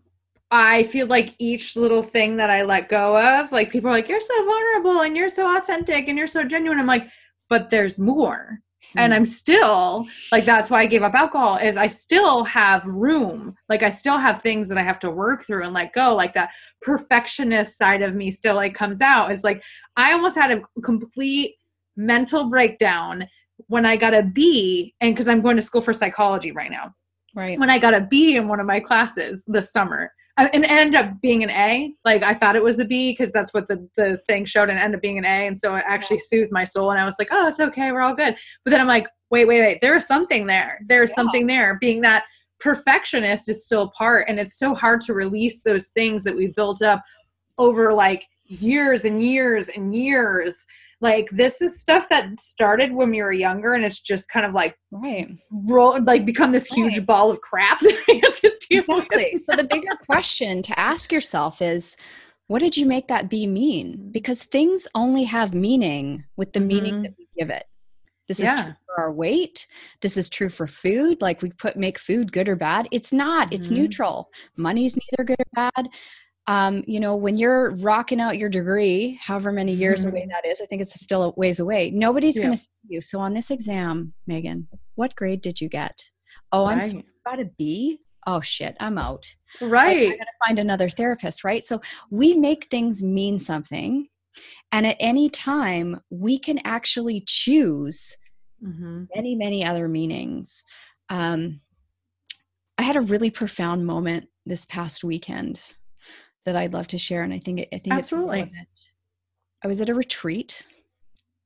[0.50, 4.08] I feel like each little thing that I let go of, like people are like,
[4.08, 6.78] you're so vulnerable and you're so authentic and you're so genuine.
[6.78, 7.08] I'm like,
[7.48, 8.60] but there's more.
[8.92, 8.98] Hmm.
[8.98, 13.56] And I'm still like, that's why I gave up alcohol, is I still have room.
[13.70, 16.14] Like, I still have things that I have to work through and let go.
[16.14, 16.50] Like, that
[16.82, 19.32] perfectionist side of me still like comes out.
[19.32, 19.62] Is like,
[19.96, 21.54] I almost had a complete
[21.96, 23.26] mental breakdown
[23.68, 26.94] when I got a B, and because I'm going to school for psychology right now,
[27.34, 27.58] Right.
[27.58, 30.70] when I got a B in one of my classes this summer, uh, and it
[30.70, 31.92] ended up being an A.
[32.04, 34.78] Like I thought it was a B because that's what the the thing showed, and
[34.78, 35.46] ended up being an A.
[35.46, 38.00] And so it actually soothed my soul, and I was like, oh, it's okay, we're
[38.00, 38.36] all good.
[38.64, 40.80] But then I'm like, wait, wait, wait, there's something there.
[40.86, 41.14] There's Yeah.
[41.16, 41.78] something there.
[41.80, 42.24] Being that
[42.60, 46.82] perfectionist is still part, and it's so hard to release those things that we built
[46.82, 47.02] up
[47.58, 50.64] over like years and years and years.
[51.00, 54.52] Like this is stuff that started when we were younger, and it's just kind of
[54.52, 55.28] like Right.
[55.50, 57.06] roll, like become this huge Right.
[57.06, 59.04] ball of crap that we have to deal with.
[59.12, 59.38] Exactly.
[59.38, 61.96] so the bigger question to ask yourself is
[62.46, 64.10] what did you make that be mean?
[64.12, 67.02] Because things only have meaning with the meaning Mhm.
[67.04, 67.64] that we give it.
[68.28, 69.66] This is true for our weight.
[70.00, 71.20] This is true for food.
[71.20, 72.88] Like we put make food good or bad.
[72.90, 73.52] It's not.
[73.52, 73.76] It's Mhm.
[73.76, 74.30] neutral.
[74.56, 75.88] Money's neither good or bad.
[76.46, 80.30] Um, you know, when you're rocking out your degree, however many years away Mhm.
[80.30, 81.90] that is, I think it's still a ways away.
[81.90, 82.42] Nobody's Yeah.
[82.42, 83.00] going to see you.
[83.00, 86.10] So on this exam, Megan, what grade did you get?
[86.52, 87.04] Oh, I'm Right.
[87.24, 88.00] got a B.
[88.26, 89.26] Oh shit, I'm out.
[89.60, 89.98] Right.
[90.12, 91.62] I gotta find another therapist, right?
[91.64, 91.80] So
[92.10, 94.08] we make things mean something.
[94.72, 98.16] And at any time, we can actually choose
[98.62, 99.08] Mhm.
[99.14, 100.64] many, many other meanings.
[101.10, 101.60] Um,
[102.78, 105.60] I had a really profound moment this past weekend
[106.44, 108.40] that I'd love to share, and I think it, I think Absolutely.
[108.40, 108.68] it's relevant.
[109.62, 110.62] I was at a retreat,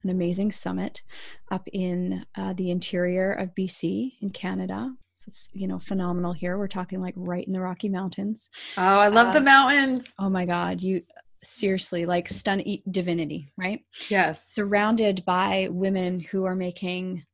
[0.03, 1.03] an amazing summit
[1.51, 4.93] up in uh, the interior of BC in Canada.
[5.15, 6.59] So it's you know phenomenal here.
[6.59, 8.51] We're talking like right in the Rocky Mountains.
[8.77, 10.15] Oh, I love the Um, mountains.
[10.19, 11.03] Oh my God, you
[11.43, 13.81] seriously like stun divinity, right?
[14.09, 14.45] Yes.
[14.53, 17.25] surrounded by women who are making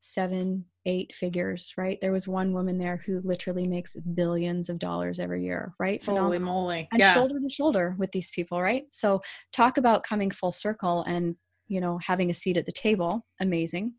[0.00, 1.98] seven, eight figures, right?
[2.00, 6.02] There was one woman there who literally makes billions of dollars every year, right?
[6.04, 6.88] Holy moly.
[6.92, 7.14] And yeah.
[7.14, 8.84] shoulder to shoulder with these people, right?
[8.90, 11.36] So talk about coming full circle and,
[11.68, 13.24] you know, having a seat at the table.
[13.40, 13.94] Amazing.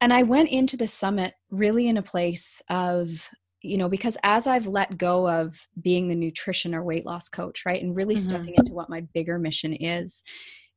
[0.00, 3.28] And I went into the summit really in a place of,
[3.62, 7.64] you know, because as I've let go of being the nutrition or weight loss coach,
[7.66, 7.82] right?
[7.82, 8.20] And really Mhm.
[8.20, 10.22] stepping into what my bigger mission is,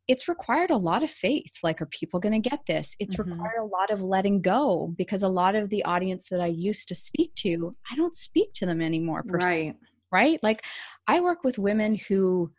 [0.08, 1.54] it's required a lot of faith.
[1.64, 2.96] Like, are people going to get this?
[3.00, 3.30] It's Mhm.
[3.32, 6.88] required a lot of letting go because a lot of the audience that I used
[6.90, 9.24] to speak to, I don't speak to them anymore.
[9.26, 9.76] Right.
[10.12, 10.44] right?
[10.44, 10.66] Like
[11.08, 12.52] I work with women who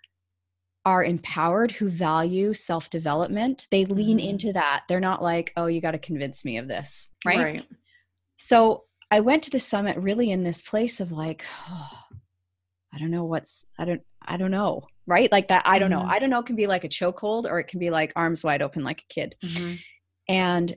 [0.87, 3.67] are empowered, who value self development.
[3.71, 4.29] They lean Mhm.
[4.31, 4.85] into that.
[4.89, 7.39] They're not like, oh, you got to convince me of this, right?
[7.45, 7.67] Right.
[8.39, 12.05] So I went to the summit really in this place of like, oh,
[12.95, 15.31] I don't know what's, I don't, I don't know, right?
[15.33, 16.01] Like that, I don't know.
[16.01, 16.09] Mhm.
[16.11, 18.43] I don't know It can be like a chokehold or it can be like arms
[18.45, 19.37] wide open like a kid.
[19.43, 19.79] Mhm.
[20.29, 20.77] And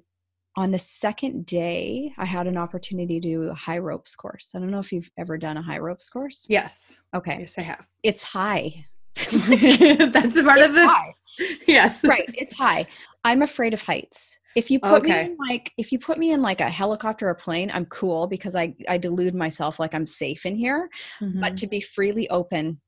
[0.57, 4.53] on the second day, I had an opportunity to do a high ropes course.
[4.55, 6.45] I don't know if you've ever done a high ropes course.
[6.49, 7.01] Yes.
[7.13, 7.39] Okay.
[7.41, 7.85] Yes, I have.
[8.03, 8.85] It's high.
[9.15, 11.13] That's a part of It's the high.
[11.67, 12.03] yes.
[12.03, 12.29] Right.
[12.33, 12.87] It's high.
[13.23, 14.37] I'm afraid of heights.
[14.55, 15.23] If you put Okay.
[15.25, 18.27] me in like if you put me in like a helicopter or plane, I'm cool
[18.27, 20.89] because I I delude myself like I'm safe in here.
[21.19, 21.55] But Mhm.
[21.57, 22.79] to be freely open,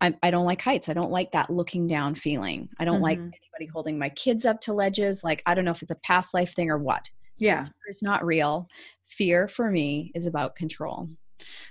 [0.00, 0.88] I I don't like heights.
[0.88, 2.68] I don't like that looking down feeling.
[2.78, 3.32] I don't like Mhm.
[3.32, 5.24] anybody holding my kids up to ledges.
[5.24, 7.08] Like I don't know if it's a past life thing or what.
[7.38, 7.64] yeah.
[7.64, 8.66] Fear is not real.
[9.06, 11.08] Fear for me is about control.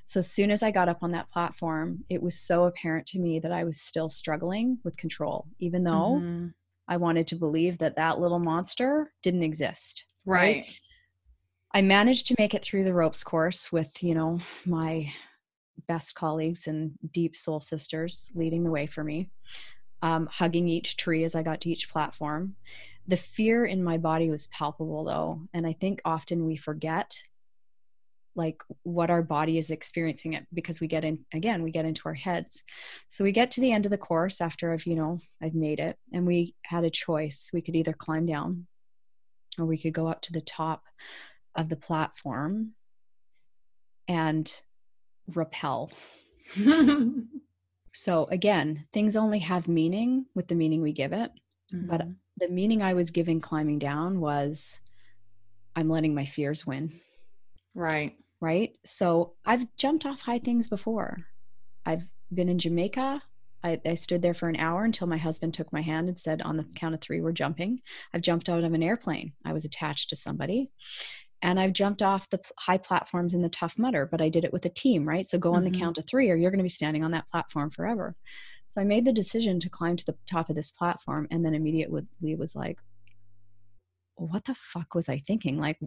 [0.06, 3.20] So as soon as I got up on that platform, it was so apparent to
[3.20, 6.54] me that I was still struggling with control, even though Mhm.
[6.88, 10.06] I wanted to believe that that little monster didn't exist.
[10.24, 10.68] Right.
[11.72, 15.12] I managed to make it through the ropes course with, you know, my
[15.88, 19.30] best colleagues and deep soul sisters leading the way for me,
[20.02, 22.56] um, hugging each tree as I got to each platform.
[23.08, 25.42] The fear in my body was palpable, though.
[25.54, 27.16] And I think often we forget
[28.36, 32.04] like what our body is experiencing it because we get in again we get into
[32.06, 32.64] our heads
[33.08, 35.80] so we get to the end of the course after i've you know i've made
[35.80, 38.68] it and we had a choice we could either climb down
[39.58, 40.84] or we could go up to the top
[41.56, 42.74] of the platform
[44.08, 44.52] and
[45.34, 45.92] rappel
[47.94, 51.32] so again things only have meaning with the meaning we give it
[51.72, 52.16] But- Mhm.
[52.38, 54.80] the meaning i was giving climbing down was
[55.76, 56.92] i'm letting my fears win
[57.74, 58.16] right.
[58.42, 58.78] right?
[58.86, 61.26] So I've jumped off high things before.
[61.86, 63.22] I've been in Jamaica.
[63.64, 66.42] I, I stood there for an hour until my husband took my hand and said,
[66.42, 67.82] On the count of three, we're jumping.
[68.14, 69.34] I've jumped out of an airplane.
[69.44, 70.72] I was attached to somebody.
[71.46, 74.52] And I've jumped off the high platforms in the Tough Mudder, but I did it
[74.52, 75.28] with a team, right?
[75.28, 75.72] So go on Mhm.
[75.72, 78.16] the count of three, or you're going to be standing on that platform forever.
[78.68, 81.54] So I made the decision to climb to the top of this platform, and then
[81.54, 82.80] immediately was like,
[84.16, 85.60] "What the fuck was I thinking?
[85.60, 85.80] Like,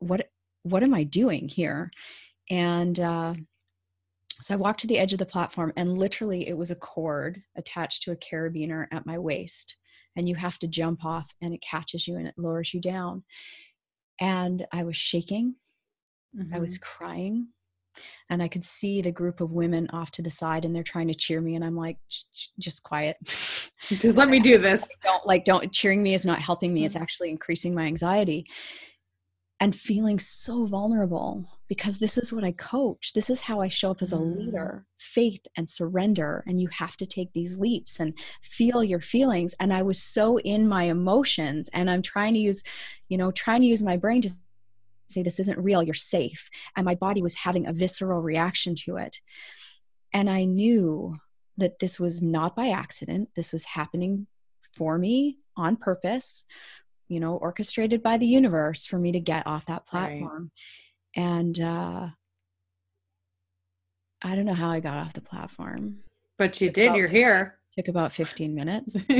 [0.00, 0.30] what
[0.64, 1.92] what am I doing here?"
[2.50, 3.34] And uh,
[4.40, 7.40] so I walked to the edge of the platform, and literally, it was a cord
[7.56, 9.76] attached to a carabiner at my waist,
[10.16, 13.22] and you have to jump off and it catches you and it lowers you down
[14.20, 15.54] and i was shaking
[16.36, 16.54] mm-hmm.
[16.54, 17.04] i was mm-hmm.
[17.04, 17.48] crying
[18.30, 21.08] and i could see the group of women off to the side and they're trying
[21.08, 21.98] to cheer me and i'm like
[22.58, 23.16] just quiet
[23.88, 26.94] just let me do this don't like don't cheering me is not helping me it's
[26.94, 27.02] mm-hmm.
[27.02, 28.46] actually increasing my anxiety
[29.60, 33.12] and feeling so vulnerable because this is what I coach.
[33.14, 34.36] This is how I show up as a mm.
[34.36, 36.42] leader faith and surrender.
[36.46, 39.54] And you have to take these leaps and feel your feelings.
[39.60, 42.62] And I was so in my emotions, and I'm trying to use,
[43.08, 44.30] you know, trying to use my brain to
[45.06, 46.50] say, This isn't real, you're safe.
[46.76, 49.20] And my body was having a visceral reaction to it.
[50.12, 51.16] And I knew
[51.56, 54.26] that this was not by accident, this was happening
[54.76, 56.44] for me on purpose
[57.08, 60.50] you know orchestrated by the universe for me to get off that platform.
[61.16, 61.24] Right.
[61.24, 62.08] and uh
[64.22, 65.98] i don't know how i got off the platform.
[66.36, 67.58] But you did you're 15, here.
[67.76, 69.06] took about 15 minutes.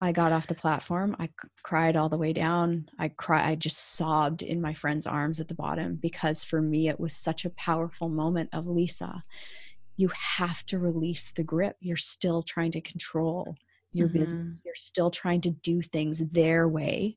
[0.00, 2.88] I got off the platform i c- cried all the way down.
[2.98, 6.88] I cried i just sobbed in my friend's arms at the bottom because for me
[6.88, 9.22] it was such a powerful moment of lisa
[9.96, 11.76] you have to release the grip.
[11.80, 13.56] You're still trying to control
[13.92, 14.18] your mm-hmm.
[14.18, 14.62] business.
[14.64, 17.16] You're still trying to do things their way.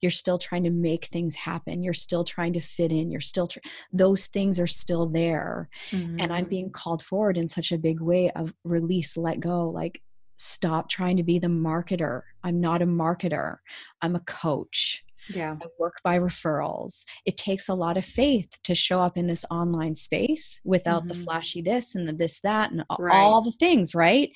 [0.00, 1.82] You're still trying to make things happen.
[1.82, 3.10] You're still trying to fit in.
[3.10, 3.60] You're still, tr-
[3.92, 5.68] those things are still there.
[5.90, 6.16] Mm-hmm.
[6.20, 6.50] And I'm mm-hmm.
[6.50, 10.02] being called forward in such a big way of release, let go, like
[10.36, 12.22] stop trying to be the marketer.
[12.42, 13.58] I'm not a marketer,
[14.02, 15.04] I'm a coach.
[15.28, 15.56] Yeah.
[15.62, 17.04] I work by referrals.
[17.26, 21.08] It takes a lot of faith to show up in this online space without mm-hmm.
[21.08, 23.14] the flashy this and the this, that, and right.
[23.14, 24.30] all the things, right?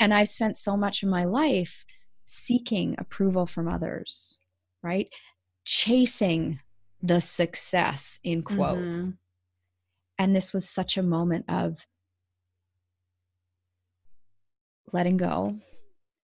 [0.00, 1.84] And I've spent so much of my life
[2.26, 4.38] seeking approval from others,
[4.82, 5.08] right?
[5.64, 6.60] Chasing
[7.02, 8.80] the success in quotes.
[8.80, 9.10] Mm-hmm.
[10.18, 11.86] And this was such a moment of
[14.92, 15.56] letting go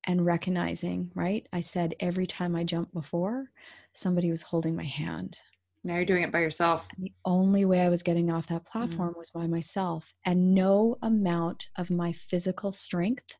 [0.06, 1.46] and recognizing, right?
[1.52, 3.46] I said every time I jumped before,
[3.94, 5.38] somebody was holding my hand.
[5.82, 6.86] Now you're doing it by yourself.
[6.96, 9.18] And the only way I was getting off that platform mm.
[9.18, 10.14] was by myself.
[10.24, 13.38] And no amount of my physical strength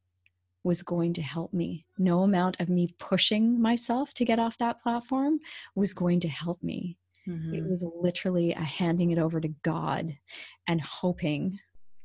[0.63, 1.87] was going to help me.
[1.99, 5.39] No amount of me pushing myself to get off that platform
[5.75, 6.99] was going to help me.
[7.29, 7.55] Mm-hmm.
[7.55, 10.17] It was literally a handing it over to God
[10.67, 11.59] and hoping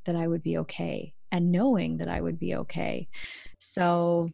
[0.05, 3.09] that I would be okay and knowing that I would be okay.
[3.59, 4.29] So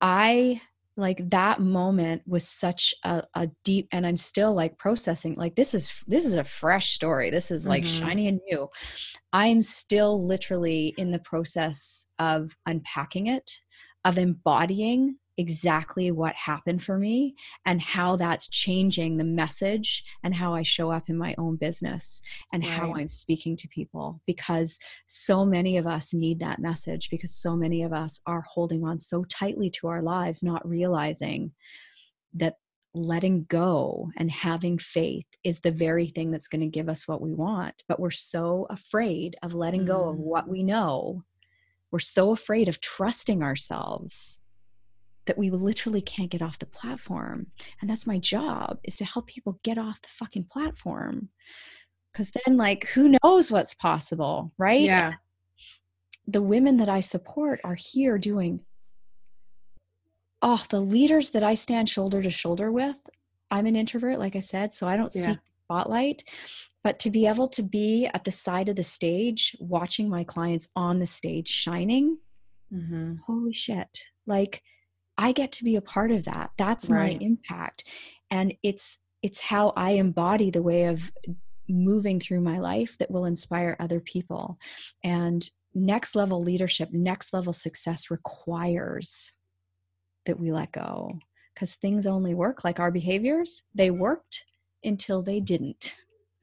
[0.00, 0.60] I
[0.96, 5.74] like that moment was such a, a, deep and i'm still like processing like this
[5.74, 8.06] is this is a fresh story this is like mm-hmm.
[8.06, 8.68] shiny and new
[9.32, 13.50] i'm still literally in the process of unpacking it
[14.04, 20.54] of embodying exactly what happened for me and how that's changing the message and how
[20.54, 22.20] I show up in my own business
[22.52, 22.72] and right.
[22.72, 27.56] how I'm speaking to people because so many of us need that message because so
[27.56, 31.52] many of us are holding on so tightly to our lives not realizing
[32.34, 32.56] that
[32.94, 37.22] letting go and having faith is the very thing that's going to give us what
[37.22, 39.86] we want but we're so afraid of letting mm.
[39.86, 40.20] go of mm.
[40.20, 41.24] what we know
[41.90, 44.40] we're so afraid of trusting ourselves
[45.26, 47.46] that we literally can't get off the platform.
[47.80, 51.28] And that's my job is to help people get off the fucking platform.
[52.14, 54.80] Cause then like who knows what's possible, right?
[54.80, 55.14] Yeah.
[56.26, 58.60] The women that I support are here doing
[60.42, 62.98] oh, the leaders that I stand shoulder to shoulder with.
[63.50, 65.26] I'm an introvert, like I said, so I don't yeah.
[65.26, 66.24] see spotlight.
[66.84, 70.68] But to be able to be at the side of the stage, watching my clients
[70.74, 72.18] on the stage shining,
[72.72, 73.14] mm-hmm.
[73.24, 74.06] holy shit.
[74.26, 74.62] Like
[75.18, 76.50] I get to be a part of that.
[76.58, 77.18] That's right.
[77.18, 77.84] my impact.
[78.30, 81.12] And it's it's how I embody the way of
[81.68, 84.58] moving through my life that will inspire other people.
[85.04, 89.32] And next level leadership, next level success requires
[90.26, 91.18] that we let go
[91.54, 94.44] because things only work like our behaviors, they worked
[94.84, 95.94] until they didn't.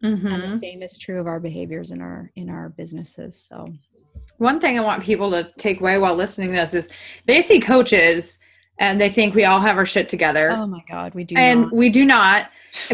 [0.04, 0.28] Mm-hmm.
[0.28, 0.58] And the mm-hmm.
[0.58, 3.42] same is true of our behaviors in our in our businesses.
[3.42, 3.68] So
[4.38, 6.90] one thing I want people to take away while listening to this is
[7.26, 8.40] they see coaches
[8.80, 10.50] and they think we all have our shit together.
[10.52, 11.36] Oh my god, we do.
[11.38, 11.74] And not.
[11.74, 12.50] we do not.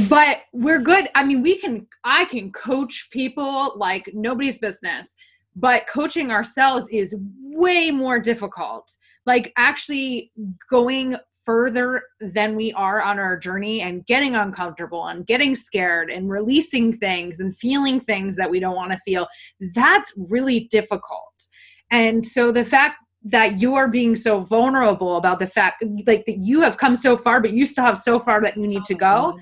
[0.09, 1.09] But we're good.
[1.15, 5.15] I mean, we can I can coach people like nobody's business.
[5.55, 8.91] But coaching ourselves is way more difficult.
[9.25, 10.31] Like actually
[10.69, 16.29] going further than we are on our journey and getting uncomfortable and getting scared and
[16.29, 19.27] releasing things and feeling things that we don't want to feel
[19.75, 21.47] that's really difficult
[21.91, 26.61] and so the fact that you're being so vulnerable about the fact like that you
[26.61, 28.93] have come so far but you still have so far that you need oh to
[28.93, 29.39] go mm-hmm.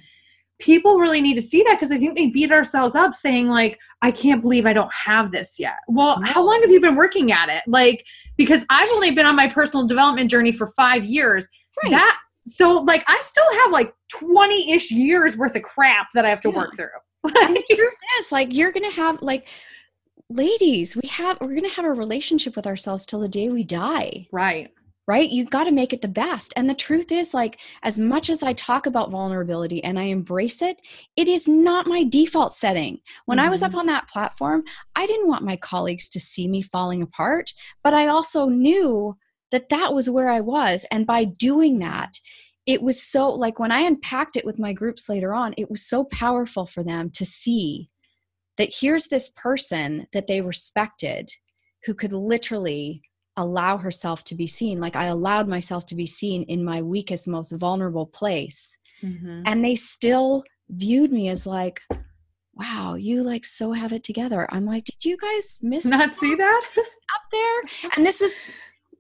[0.59, 3.79] people really need to see that because I think we beat ourselves up saying like,
[4.01, 5.75] I can't believe I don't have this yet.
[5.89, 6.25] Well, no.
[6.25, 7.63] how long have you been working at it?
[7.67, 8.05] Like,
[8.37, 11.47] because I've only been on my personal development journey for five years.
[11.83, 11.91] Right.
[11.91, 12.17] That
[12.47, 16.49] so like I still have like 20-ish years worth of crap that I have to
[16.49, 16.55] yeah.
[16.55, 16.87] work through.
[17.23, 19.47] and the truth is like you're gonna have like
[20.29, 24.27] ladies, we have we're gonna have a relationship with ourselves till the day we die.
[24.31, 24.71] Right
[25.07, 25.29] right?
[25.29, 26.53] You got to make it the best.
[26.55, 30.61] And the truth is, like, as much as I talk about vulnerability and I embrace
[30.61, 30.81] it,
[31.15, 32.99] it is not my default setting.
[33.25, 33.47] When mm-hmm.
[33.47, 33.79] I was up mm-hmm.
[33.81, 34.63] on that platform,
[34.95, 37.51] I didn't want my colleagues to see me falling apart,
[37.83, 39.17] but I also knew
[39.51, 40.85] that that was where I was.
[40.89, 42.13] And by doing that,
[42.65, 45.85] it was so like when I unpacked it with my groups later on, it was
[45.85, 47.89] so powerful for them to see
[48.57, 51.29] that here's this person that they respected
[51.85, 53.01] who could literally
[53.35, 54.79] allow herself to be seen.
[54.79, 58.77] Like i allowed myself to be seen in my weakest most vulnerable place.
[59.03, 59.41] Mm-hmm.
[59.45, 61.81] and they still viewed me as like
[62.53, 64.47] wow you like so have it together.
[64.49, 67.61] I'm like did you guys miss not see that up there?
[67.97, 68.39] And this is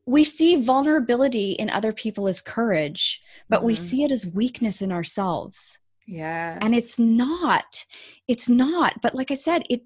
[0.05, 3.67] we see vulnerability in other people as courage but mm-hmm.
[3.67, 7.85] we see it as weakness in ourselves yeah and it's not
[8.27, 9.81] it's not but like i said it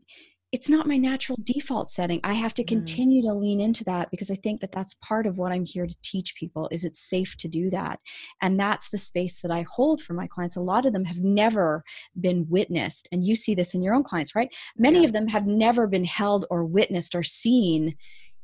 [0.54, 2.68] it's not my natural default setting i have to mm.
[2.68, 3.28] continue mm.
[3.28, 5.96] to lean into that because i think that that's part of what i'm here to
[6.04, 8.00] teach people is it's safe to do that
[8.42, 11.18] and that's the space that i hold for my clients a lot of them have
[11.18, 11.84] never
[12.20, 15.06] been witnessed and you see this in your own clients right many yeah.
[15.06, 17.96] of them have never been held or witnessed or seen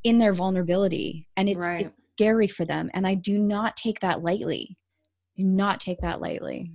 [0.03, 1.85] in their vulnerability and it's, right.
[1.85, 4.77] it's scary for them and i do not take that lightly
[5.37, 6.71] do not take that lightly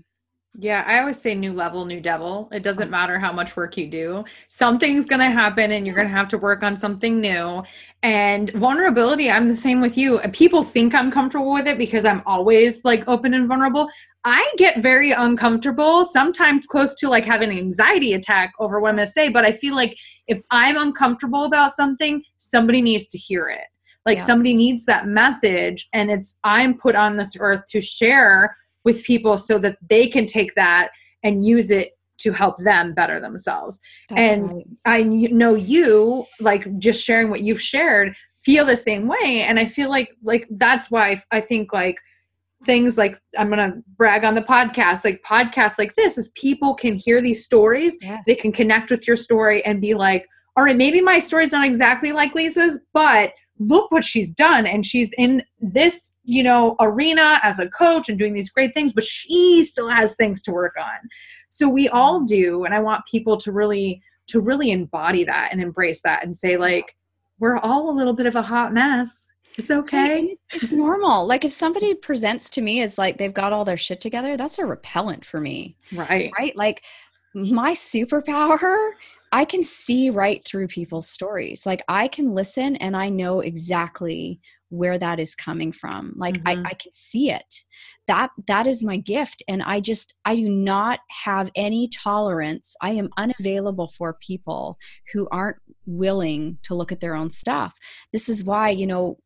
[0.60, 2.48] yeah, I always say new level, new devil.
[2.52, 2.90] It doesn't mm-hmm.
[2.90, 4.24] matter how much work you do.
[4.48, 7.62] Something's going to happen and you're going to have to work on something new.
[8.02, 10.18] And vulnerability, I'm the same with you.
[10.32, 13.88] People think I'm comfortable with it because I'm always like open and vulnerable.
[14.24, 18.96] I get very uncomfortable, sometimes close to like having an anxiety attack over what I'm
[18.96, 19.28] going to say.
[19.28, 19.96] But I feel like
[20.26, 23.66] if I'm uncomfortable about something, somebody needs to hear it.
[24.04, 24.26] Like yeah.
[24.26, 25.88] somebody needs that message.
[25.92, 28.56] And it's, I'm put on this earth to share
[28.88, 30.88] with people so that they can take that
[31.22, 33.78] and use it to help them better themselves.
[34.08, 34.66] That's and right.
[34.86, 39.44] I know you, like just sharing what you've shared, feel the same way.
[39.46, 41.98] And I feel like like that's why I think like
[42.64, 46.94] things like I'm gonna brag on the podcast, like podcasts like this is people can
[46.94, 48.22] hear these stories, yes.
[48.26, 50.26] they can connect with your story and be like,
[50.56, 54.66] all right, maybe my story's not exactly like Lisa's, but look what she's done.
[54.66, 58.92] And she's in this you know arena as a coach and doing these great things
[58.92, 61.08] but she still has things to work on.
[61.48, 62.64] So we all do.
[62.64, 66.56] And i want people to really to really embody that and embrace that and say
[66.56, 66.94] like
[67.38, 69.32] we're all a little bit of a hot mess.
[69.56, 70.36] It's okay.
[70.52, 71.26] it's normal.
[71.26, 74.58] Like if somebody presents to me as like they've got all their shit together that's
[74.58, 75.76] a repellent for me.
[75.92, 76.30] Right.
[76.38, 76.54] Right?
[76.54, 76.84] Like
[77.34, 78.90] my superpower
[79.32, 81.66] I can see right through people's stories.
[81.66, 86.12] Like I can listen and I know exactly where that is coming from.
[86.16, 86.66] Like mm-hmm.
[86.66, 87.62] I, I can see it.
[88.06, 89.42] That that is my gift.
[89.48, 92.76] And I just I do not have any tolerance.
[92.82, 94.78] I am unavailable for people
[95.12, 97.78] who aren't willing to look at their own stuff.
[98.12, 99.18] This is why, you know,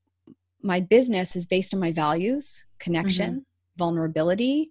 [0.62, 3.78] my business is based on my values, connection, mm-hmm.
[3.78, 4.70] vulnerability,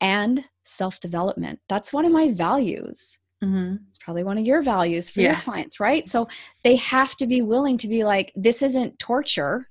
[0.00, 1.60] and self-development.
[1.68, 3.18] That's one of my values.
[3.42, 3.76] Mm-hmm.
[3.88, 5.46] It's probably one of your values for yes.
[5.46, 6.06] your clients, right?
[6.08, 6.28] So
[6.64, 9.68] they have to be willing to be like, this isn't torture.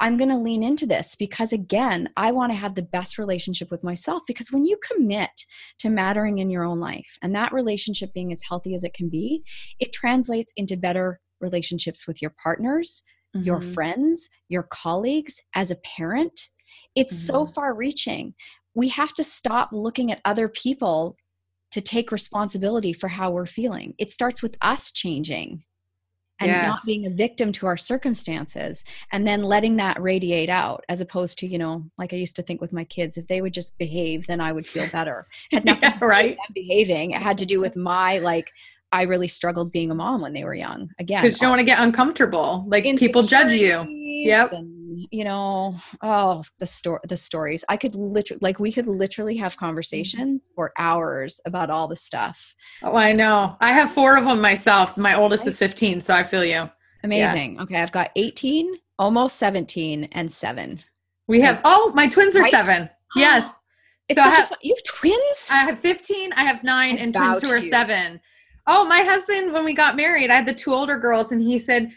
[0.00, 3.70] I'm going to lean into this because, again, I want to have the best relationship
[3.70, 4.22] with myself.
[4.26, 5.30] Because when you commit
[5.78, 9.08] to mattering in your own life and that relationship being as healthy as it can
[9.08, 9.44] be,
[9.78, 13.02] it translates into better relationships with your partners,
[13.36, 13.44] mm-hmm.
[13.44, 16.48] your friends, your colleagues, as a parent.
[16.96, 17.26] It's mm-hmm.
[17.26, 18.34] so far reaching.
[18.74, 21.16] We have to stop looking at other people
[21.70, 23.94] to take responsibility for how we're feeling.
[23.98, 25.64] It starts with us changing
[26.40, 26.66] and yes.
[26.66, 31.38] not being a victim to our circumstances and then letting that radiate out as opposed
[31.38, 33.76] to, you know, like I used to think with my kids, if they would just
[33.78, 35.26] behave, then I would feel better.
[35.52, 36.38] It had nothing yeah, to do right.
[36.48, 37.10] with behaving.
[37.10, 38.48] It had to do with my like
[38.92, 40.90] I really struggled being a mom when they were young.
[40.98, 42.64] Again, because you don't want to get uncomfortable.
[42.68, 43.84] Like people judge you.
[43.88, 44.52] Yep.
[44.52, 44.80] And
[45.10, 47.64] you know, oh, the story, the stories.
[47.68, 52.54] I could literally, like, we could literally have conversation for hours about all the stuff.
[52.82, 53.56] Oh, I know.
[53.60, 54.96] I have four of them myself.
[54.96, 56.68] My oldest is 15, so I feel you.
[57.02, 57.54] Amazing.
[57.54, 57.62] Yeah.
[57.62, 60.80] Okay, I've got 18, almost 17, and seven.
[61.26, 61.60] We have.
[61.64, 62.50] Oh, my twins are right?
[62.50, 62.90] seven.
[63.16, 63.52] Yes.
[64.08, 65.48] It's so such have, a fun, you have twins?
[65.50, 67.70] I have 15, I have nine, and twins who are you.
[67.70, 68.20] seven.
[68.72, 71.58] Oh, my husband, when we got married, I had the two older girls, and he
[71.58, 71.90] said,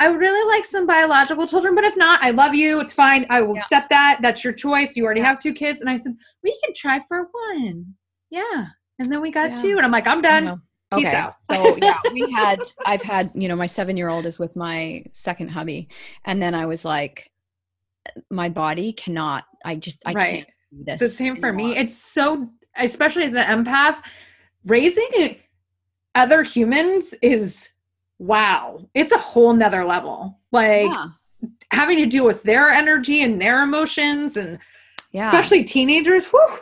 [0.00, 2.80] I would really like some biological children, but if not, I love you.
[2.80, 3.26] It's fine.
[3.28, 3.60] I will yeah.
[3.60, 4.20] accept that.
[4.22, 4.96] That's your choice.
[4.96, 5.26] You already yeah.
[5.26, 5.82] have two kids.
[5.82, 7.94] And I said, we can try for one.
[8.30, 8.66] Yeah.
[8.98, 9.56] and then we got Yeah.
[9.56, 10.48] two, and I'm like, I'm done.
[10.48, 10.98] Uh-huh.
[10.98, 11.16] Peace okay.
[11.16, 11.34] out.
[11.40, 15.88] so yeah, we had I've had, you know, my 7-year-old is with my second hubby
[16.24, 17.28] and then I was like
[18.30, 20.34] my body cannot I just I Right.
[20.34, 21.00] can't do this.
[21.00, 21.76] the same for me.
[21.76, 24.04] It's so, especially as an empath,
[24.64, 25.08] raising
[26.14, 27.70] other humans is
[28.18, 28.86] wow.
[28.94, 30.38] It's a whole nother level.
[30.52, 31.06] Like yeah.
[31.72, 34.58] having to deal with their energy and their emotions, and
[35.12, 35.26] Yeah.
[35.26, 36.26] especially teenagers.
[36.26, 36.58] Whew.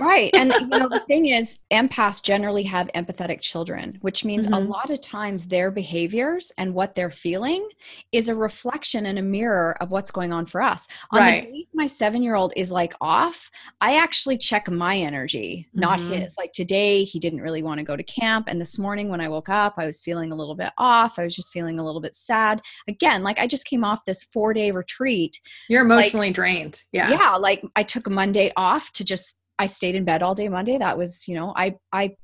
[0.00, 4.50] Right and you know the thing is empaths generally have empathetic children which means a
[4.50, 4.68] Mhm.
[4.68, 7.68] lot of times their behaviors and what they're feeling
[8.12, 11.44] is a reflection and a mirror of what's going on for us on Right.
[11.44, 13.50] the days my seven year old is like off
[13.80, 16.20] i actually check my energy not Mhm.
[16.22, 19.20] his like today he didn't really want to go to camp and this morning when
[19.20, 21.84] i woke up i was feeling a little bit off i was just feeling a
[21.84, 26.30] little bit sad again like i just came off this four day retreat You're emotionally
[26.32, 26.82] drained.
[26.92, 27.10] Yeah.
[27.10, 30.78] yeah like i took monday off to just i stayed in bed all day monday
[30.78, 32.14] that was you know i i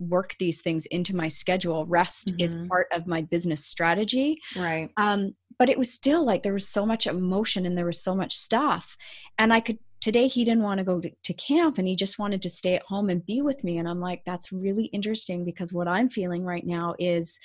[0.00, 2.68] work these things into my schedule rest is Mhm.
[2.68, 4.90] part of my business strategy Right.
[4.96, 8.14] um but it was still like there was so much emotion and there was so
[8.14, 8.96] much stuff
[9.38, 12.18] and i could today he didn't want to go to, to camp and he just
[12.18, 15.44] wanted to stay at home and be with me and i'm like that's really interesting
[15.44, 17.38] because what i'm feeling right now is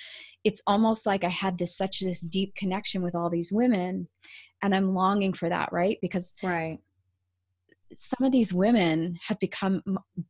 [0.44, 4.08] it's almost like i had this such this deep connection with all these women
[4.60, 6.80] and i'm longing for that right because Right.
[7.96, 9.82] Some of these women have become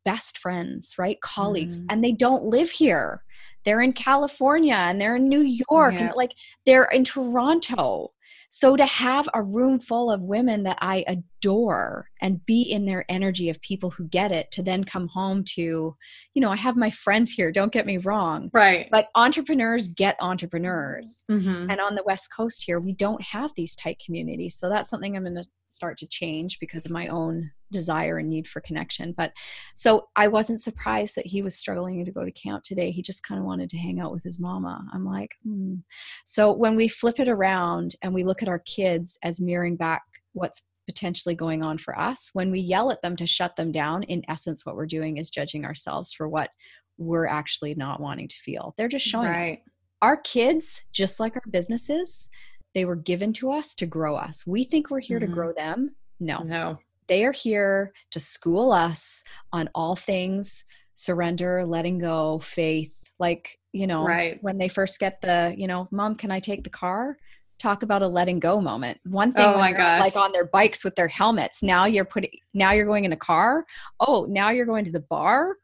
[0.05, 1.21] best friends, right?
[1.21, 1.87] Colleagues, Mhm.
[1.91, 3.23] and they don't live here.
[3.65, 6.07] They're in California and they're in New York Yeah.
[6.07, 6.33] and like
[6.65, 8.13] they're in Toronto.
[8.53, 13.05] So to have a room full of women that I adore and be in their
[13.09, 15.97] energy of people who get it to then come home to,
[16.35, 18.89] you know, I have my friends here, don't get me wrong, Right.
[18.91, 21.25] but entrepreneurs get entrepreneurs.
[21.31, 21.71] Mhm.
[21.71, 24.57] And on the West Coast here, we don't have these tight communities.
[24.57, 28.29] So that's something I'm going to start to change because of my own desire and
[28.29, 29.12] need for connection.
[29.16, 29.33] But
[29.75, 32.91] so I wasn't surprised that he was struggling to go to camp today.
[32.91, 34.85] He just kind of wanted to hang out with his mama.
[34.93, 35.77] I'm like, hmm.
[36.25, 40.03] So when we flip it around and we look at our kids as mirroring back
[40.33, 44.03] what's potentially going on for us, when we yell at them to shut them down,
[44.05, 46.51] in essence, what we're doing is judging ourselves for what
[46.99, 48.75] we're actually not wanting to feel.
[48.77, 49.57] They're just showing us
[50.03, 52.29] our kids, just like our businesses,
[52.75, 54.47] they were given to us to grow us.
[54.47, 55.27] We think we're here Mhm.
[55.27, 55.95] to grow them.
[56.21, 56.79] No, No.
[57.11, 63.13] They are here to school us on all things surrender, letting go, faith.
[63.19, 64.39] Like, you know, Right.
[64.43, 67.17] when they first get the, you know, mom, can I take the car?
[67.59, 69.01] Talk about a letting go moment.
[69.05, 71.63] One thing Oh my they're, like on their bikes with their helmets.
[71.63, 73.67] Now you're putting now you're going in a car.
[73.99, 75.57] Oh, now you're going to the bar.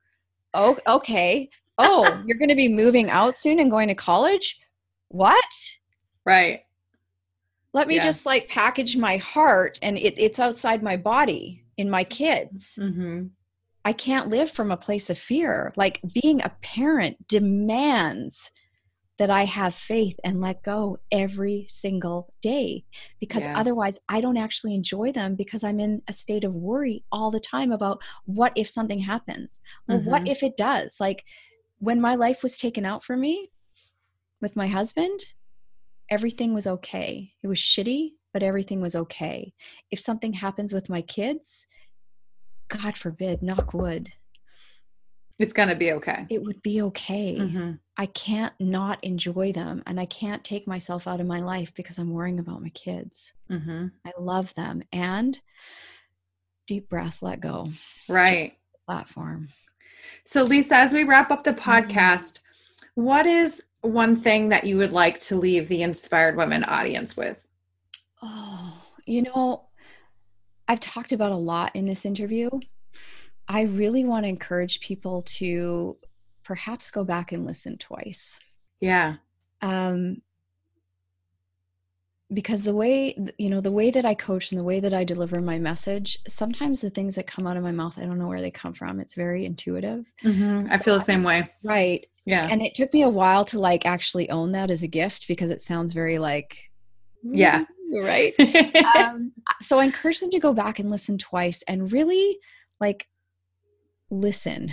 [0.53, 1.49] Oh, okay.
[1.78, 4.59] Oh, you're going to be moving out soon and going to college.
[5.09, 5.44] What?
[6.24, 6.65] Right.
[7.76, 8.04] Let me Yeah.
[8.04, 12.78] just like package my heart and it, it's outside my body in my kids.
[12.80, 13.26] Mm-hmm.
[13.84, 15.74] I can't live from a place of fear.
[15.76, 18.50] Like being a parent demands
[19.18, 22.86] that I have faith and let go every single day
[23.20, 23.52] because Yes.
[23.54, 27.40] otherwise I don't actually enjoy them because I'm in a state of worry all the
[27.40, 29.60] time about what if something happens?
[29.86, 30.30] Well, what Mhm.
[30.30, 30.98] if it does?
[30.98, 31.24] Like
[31.78, 33.50] when my life was taken out for me
[34.40, 35.20] with my husband,
[36.11, 37.32] everything was okay.
[37.42, 39.54] It was shitty, but everything was okay.
[39.90, 41.66] If something happens with my kids,
[42.68, 44.12] God forbid, knock wood,
[45.38, 46.26] It's gonna be okay.
[46.30, 47.36] it would be okay.
[47.38, 47.78] Mhm.
[47.98, 51.98] I can't not enjoy them and I can't take myself out of my life because
[51.98, 53.32] I'm worrying about my kids.
[53.50, 53.92] Mhm.
[54.04, 54.82] I love them.
[54.92, 55.38] And
[56.66, 57.70] deep breath, let go.
[58.09, 58.59] Right.
[58.86, 59.48] Platform.
[60.24, 61.70] So, Lisa, as we wrap up the Mm-hmm.
[61.70, 62.38] podcast,
[62.94, 67.47] what is one thing that you would like to leave the inspired women audience with?
[68.22, 69.66] Oh, you know,
[70.68, 72.51] I've talked about a lot in this interview.
[73.49, 75.97] I really want to encourage people to
[76.43, 78.41] perhaps go back and listen twice.
[78.80, 79.16] Yeah.
[79.62, 80.22] Um,
[82.32, 85.04] because the way you know the way that i coach and the way that i
[85.04, 88.26] deliver my message sometimes the things that come out of my mouth i don't know
[88.26, 90.66] where they come from it's very intuitive Mhm.
[90.70, 91.48] I feel the same way.
[91.62, 92.48] right Yeah.
[92.50, 95.50] and it took me a while to like actually own that as a gift because
[95.50, 96.58] it sounds very like
[97.22, 97.64] Yeah.
[98.02, 98.34] Right
[98.96, 102.38] um, so I encourage them to go back and listen twice and really
[102.80, 103.06] like
[104.10, 104.72] listen.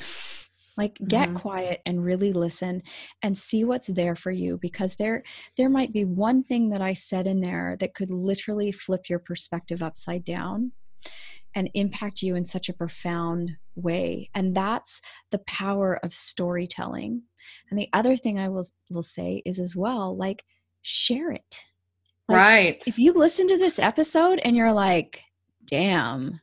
[0.78, 1.36] Like get Mhm.
[1.36, 2.82] quiet and really listen
[3.22, 5.24] and see what's there for you because there
[5.58, 9.20] there might be one thing that I said in there that could literally flip your
[9.20, 10.72] perspective upside down
[11.56, 15.00] and impact you in such a profound way and that's
[15.30, 17.22] the power of storytelling.
[17.70, 20.44] And the other thing I will will say is as well like
[20.82, 21.62] share it.
[22.28, 22.84] Like, right.
[22.88, 25.22] if you listen to this episode and you're like,
[25.66, 26.40] damn,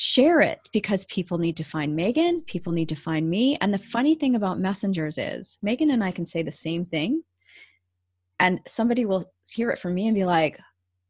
[0.00, 3.58] share it because people need to find Megan, people need to find me.
[3.60, 7.24] And the funny thing about messengers is Megan and I can say the same thing,
[8.38, 10.60] and somebody will hear it from me and be like,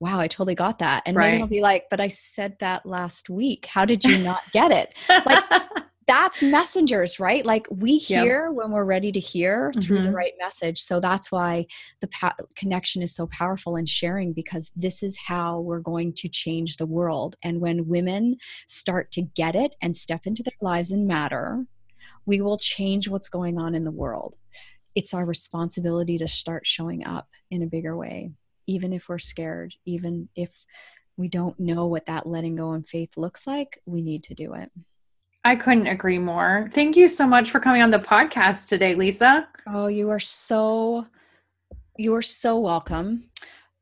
[0.00, 1.02] wow, I totally got that.
[1.04, 1.26] And right.
[1.26, 3.66] Megan will be like, but I said that last week.
[3.66, 4.94] How did you not get it?
[5.26, 5.44] Like,
[6.08, 7.44] that's messengers, right?
[7.44, 8.54] Like we hear yep.
[8.54, 10.06] when we're ready to hear through mm-hmm.
[10.06, 10.80] the right message.
[10.80, 11.66] So that's why
[12.00, 16.28] the pa- connection is so powerful in sharing because this is how we're going to
[16.28, 17.36] change the world.
[17.44, 21.66] And when women start to get it and step into their lives and matter,
[22.24, 24.34] we will change what's going on in the world.
[24.94, 28.32] It's our responsibility to start showing up in a bigger way,
[28.66, 30.64] even if we're scared, even if
[31.18, 34.54] we don't know what that letting go and faith looks like, we need to do
[34.54, 34.70] it.
[35.48, 36.68] I couldn't agree more.
[36.74, 39.48] Thank you so much for coming on the podcast today, Lisa.
[39.66, 41.06] Oh, you are so
[41.96, 43.30] you are so welcome.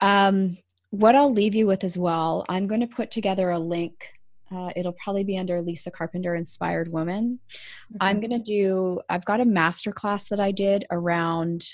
[0.00, 0.58] Um,
[0.90, 4.12] what I'll leave you with as well, I'm going to put together a link.
[4.48, 7.40] Uh, it'll probably be under Lisa Carpenter Inspired Woman.
[7.50, 7.96] Mm-hmm.
[8.00, 11.66] I'm going to do, I've got a master class that I did around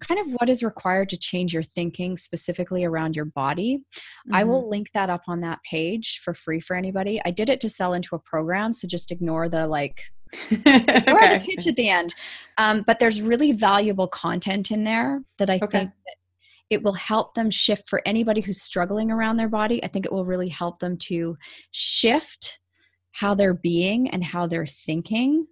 [0.00, 3.78] kind of what is required to change your thinking specifically around your body.
[3.78, 4.34] Mm-hmm.
[4.34, 7.20] I will link that up on that page for free for anybody.
[7.24, 10.02] I did it to sell into a program, so just ignore the like
[10.50, 11.38] ignore okay.
[11.38, 12.14] the pitch at the end.
[12.58, 15.78] Um, but there's really valuable content in there that I okay.
[15.78, 16.16] think that
[16.68, 19.82] it will help them shift for anybody who's struggling around their body.
[19.82, 21.36] I think it will really help them to
[21.70, 22.58] shift
[23.12, 25.46] how they're being and how they're thinking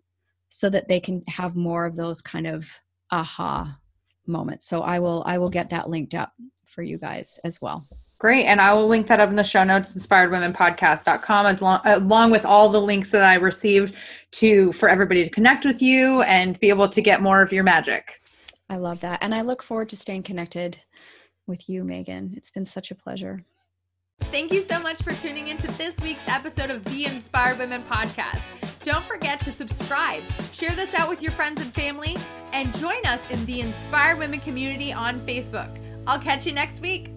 [0.48, 2.68] so that they can have more of those kind of
[3.10, 3.78] aha
[4.26, 4.62] moment.
[4.62, 6.32] So I will I will get that linked up
[6.64, 7.86] for you guys as well.
[8.18, 8.46] Great.
[8.46, 12.46] And I will link that up in the show notes, inspiredwomenpodcast.com, as long, along with
[12.46, 13.94] all the links that I received
[14.32, 17.64] to for everybody to connect with you and be able to get more of your
[17.64, 18.22] magic.
[18.70, 19.18] I love that.
[19.20, 20.78] And I look forward to staying connected
[21.46, 22.32] with you, Megan.
[22.36, 23.44] It's been such a pleasure.
[24.30, 28.40] Thank you so much for tuning into this week's episode of the Inspired Women Podcast.
[28.82, 30.22] Don't forget to subscribe,
[30.52, 32.16] share this out with your friends and family,
[32.52, 35.78] and join us in the Inspired Women community on Facebook.
[36.06, 37.13] I'll catch you next week.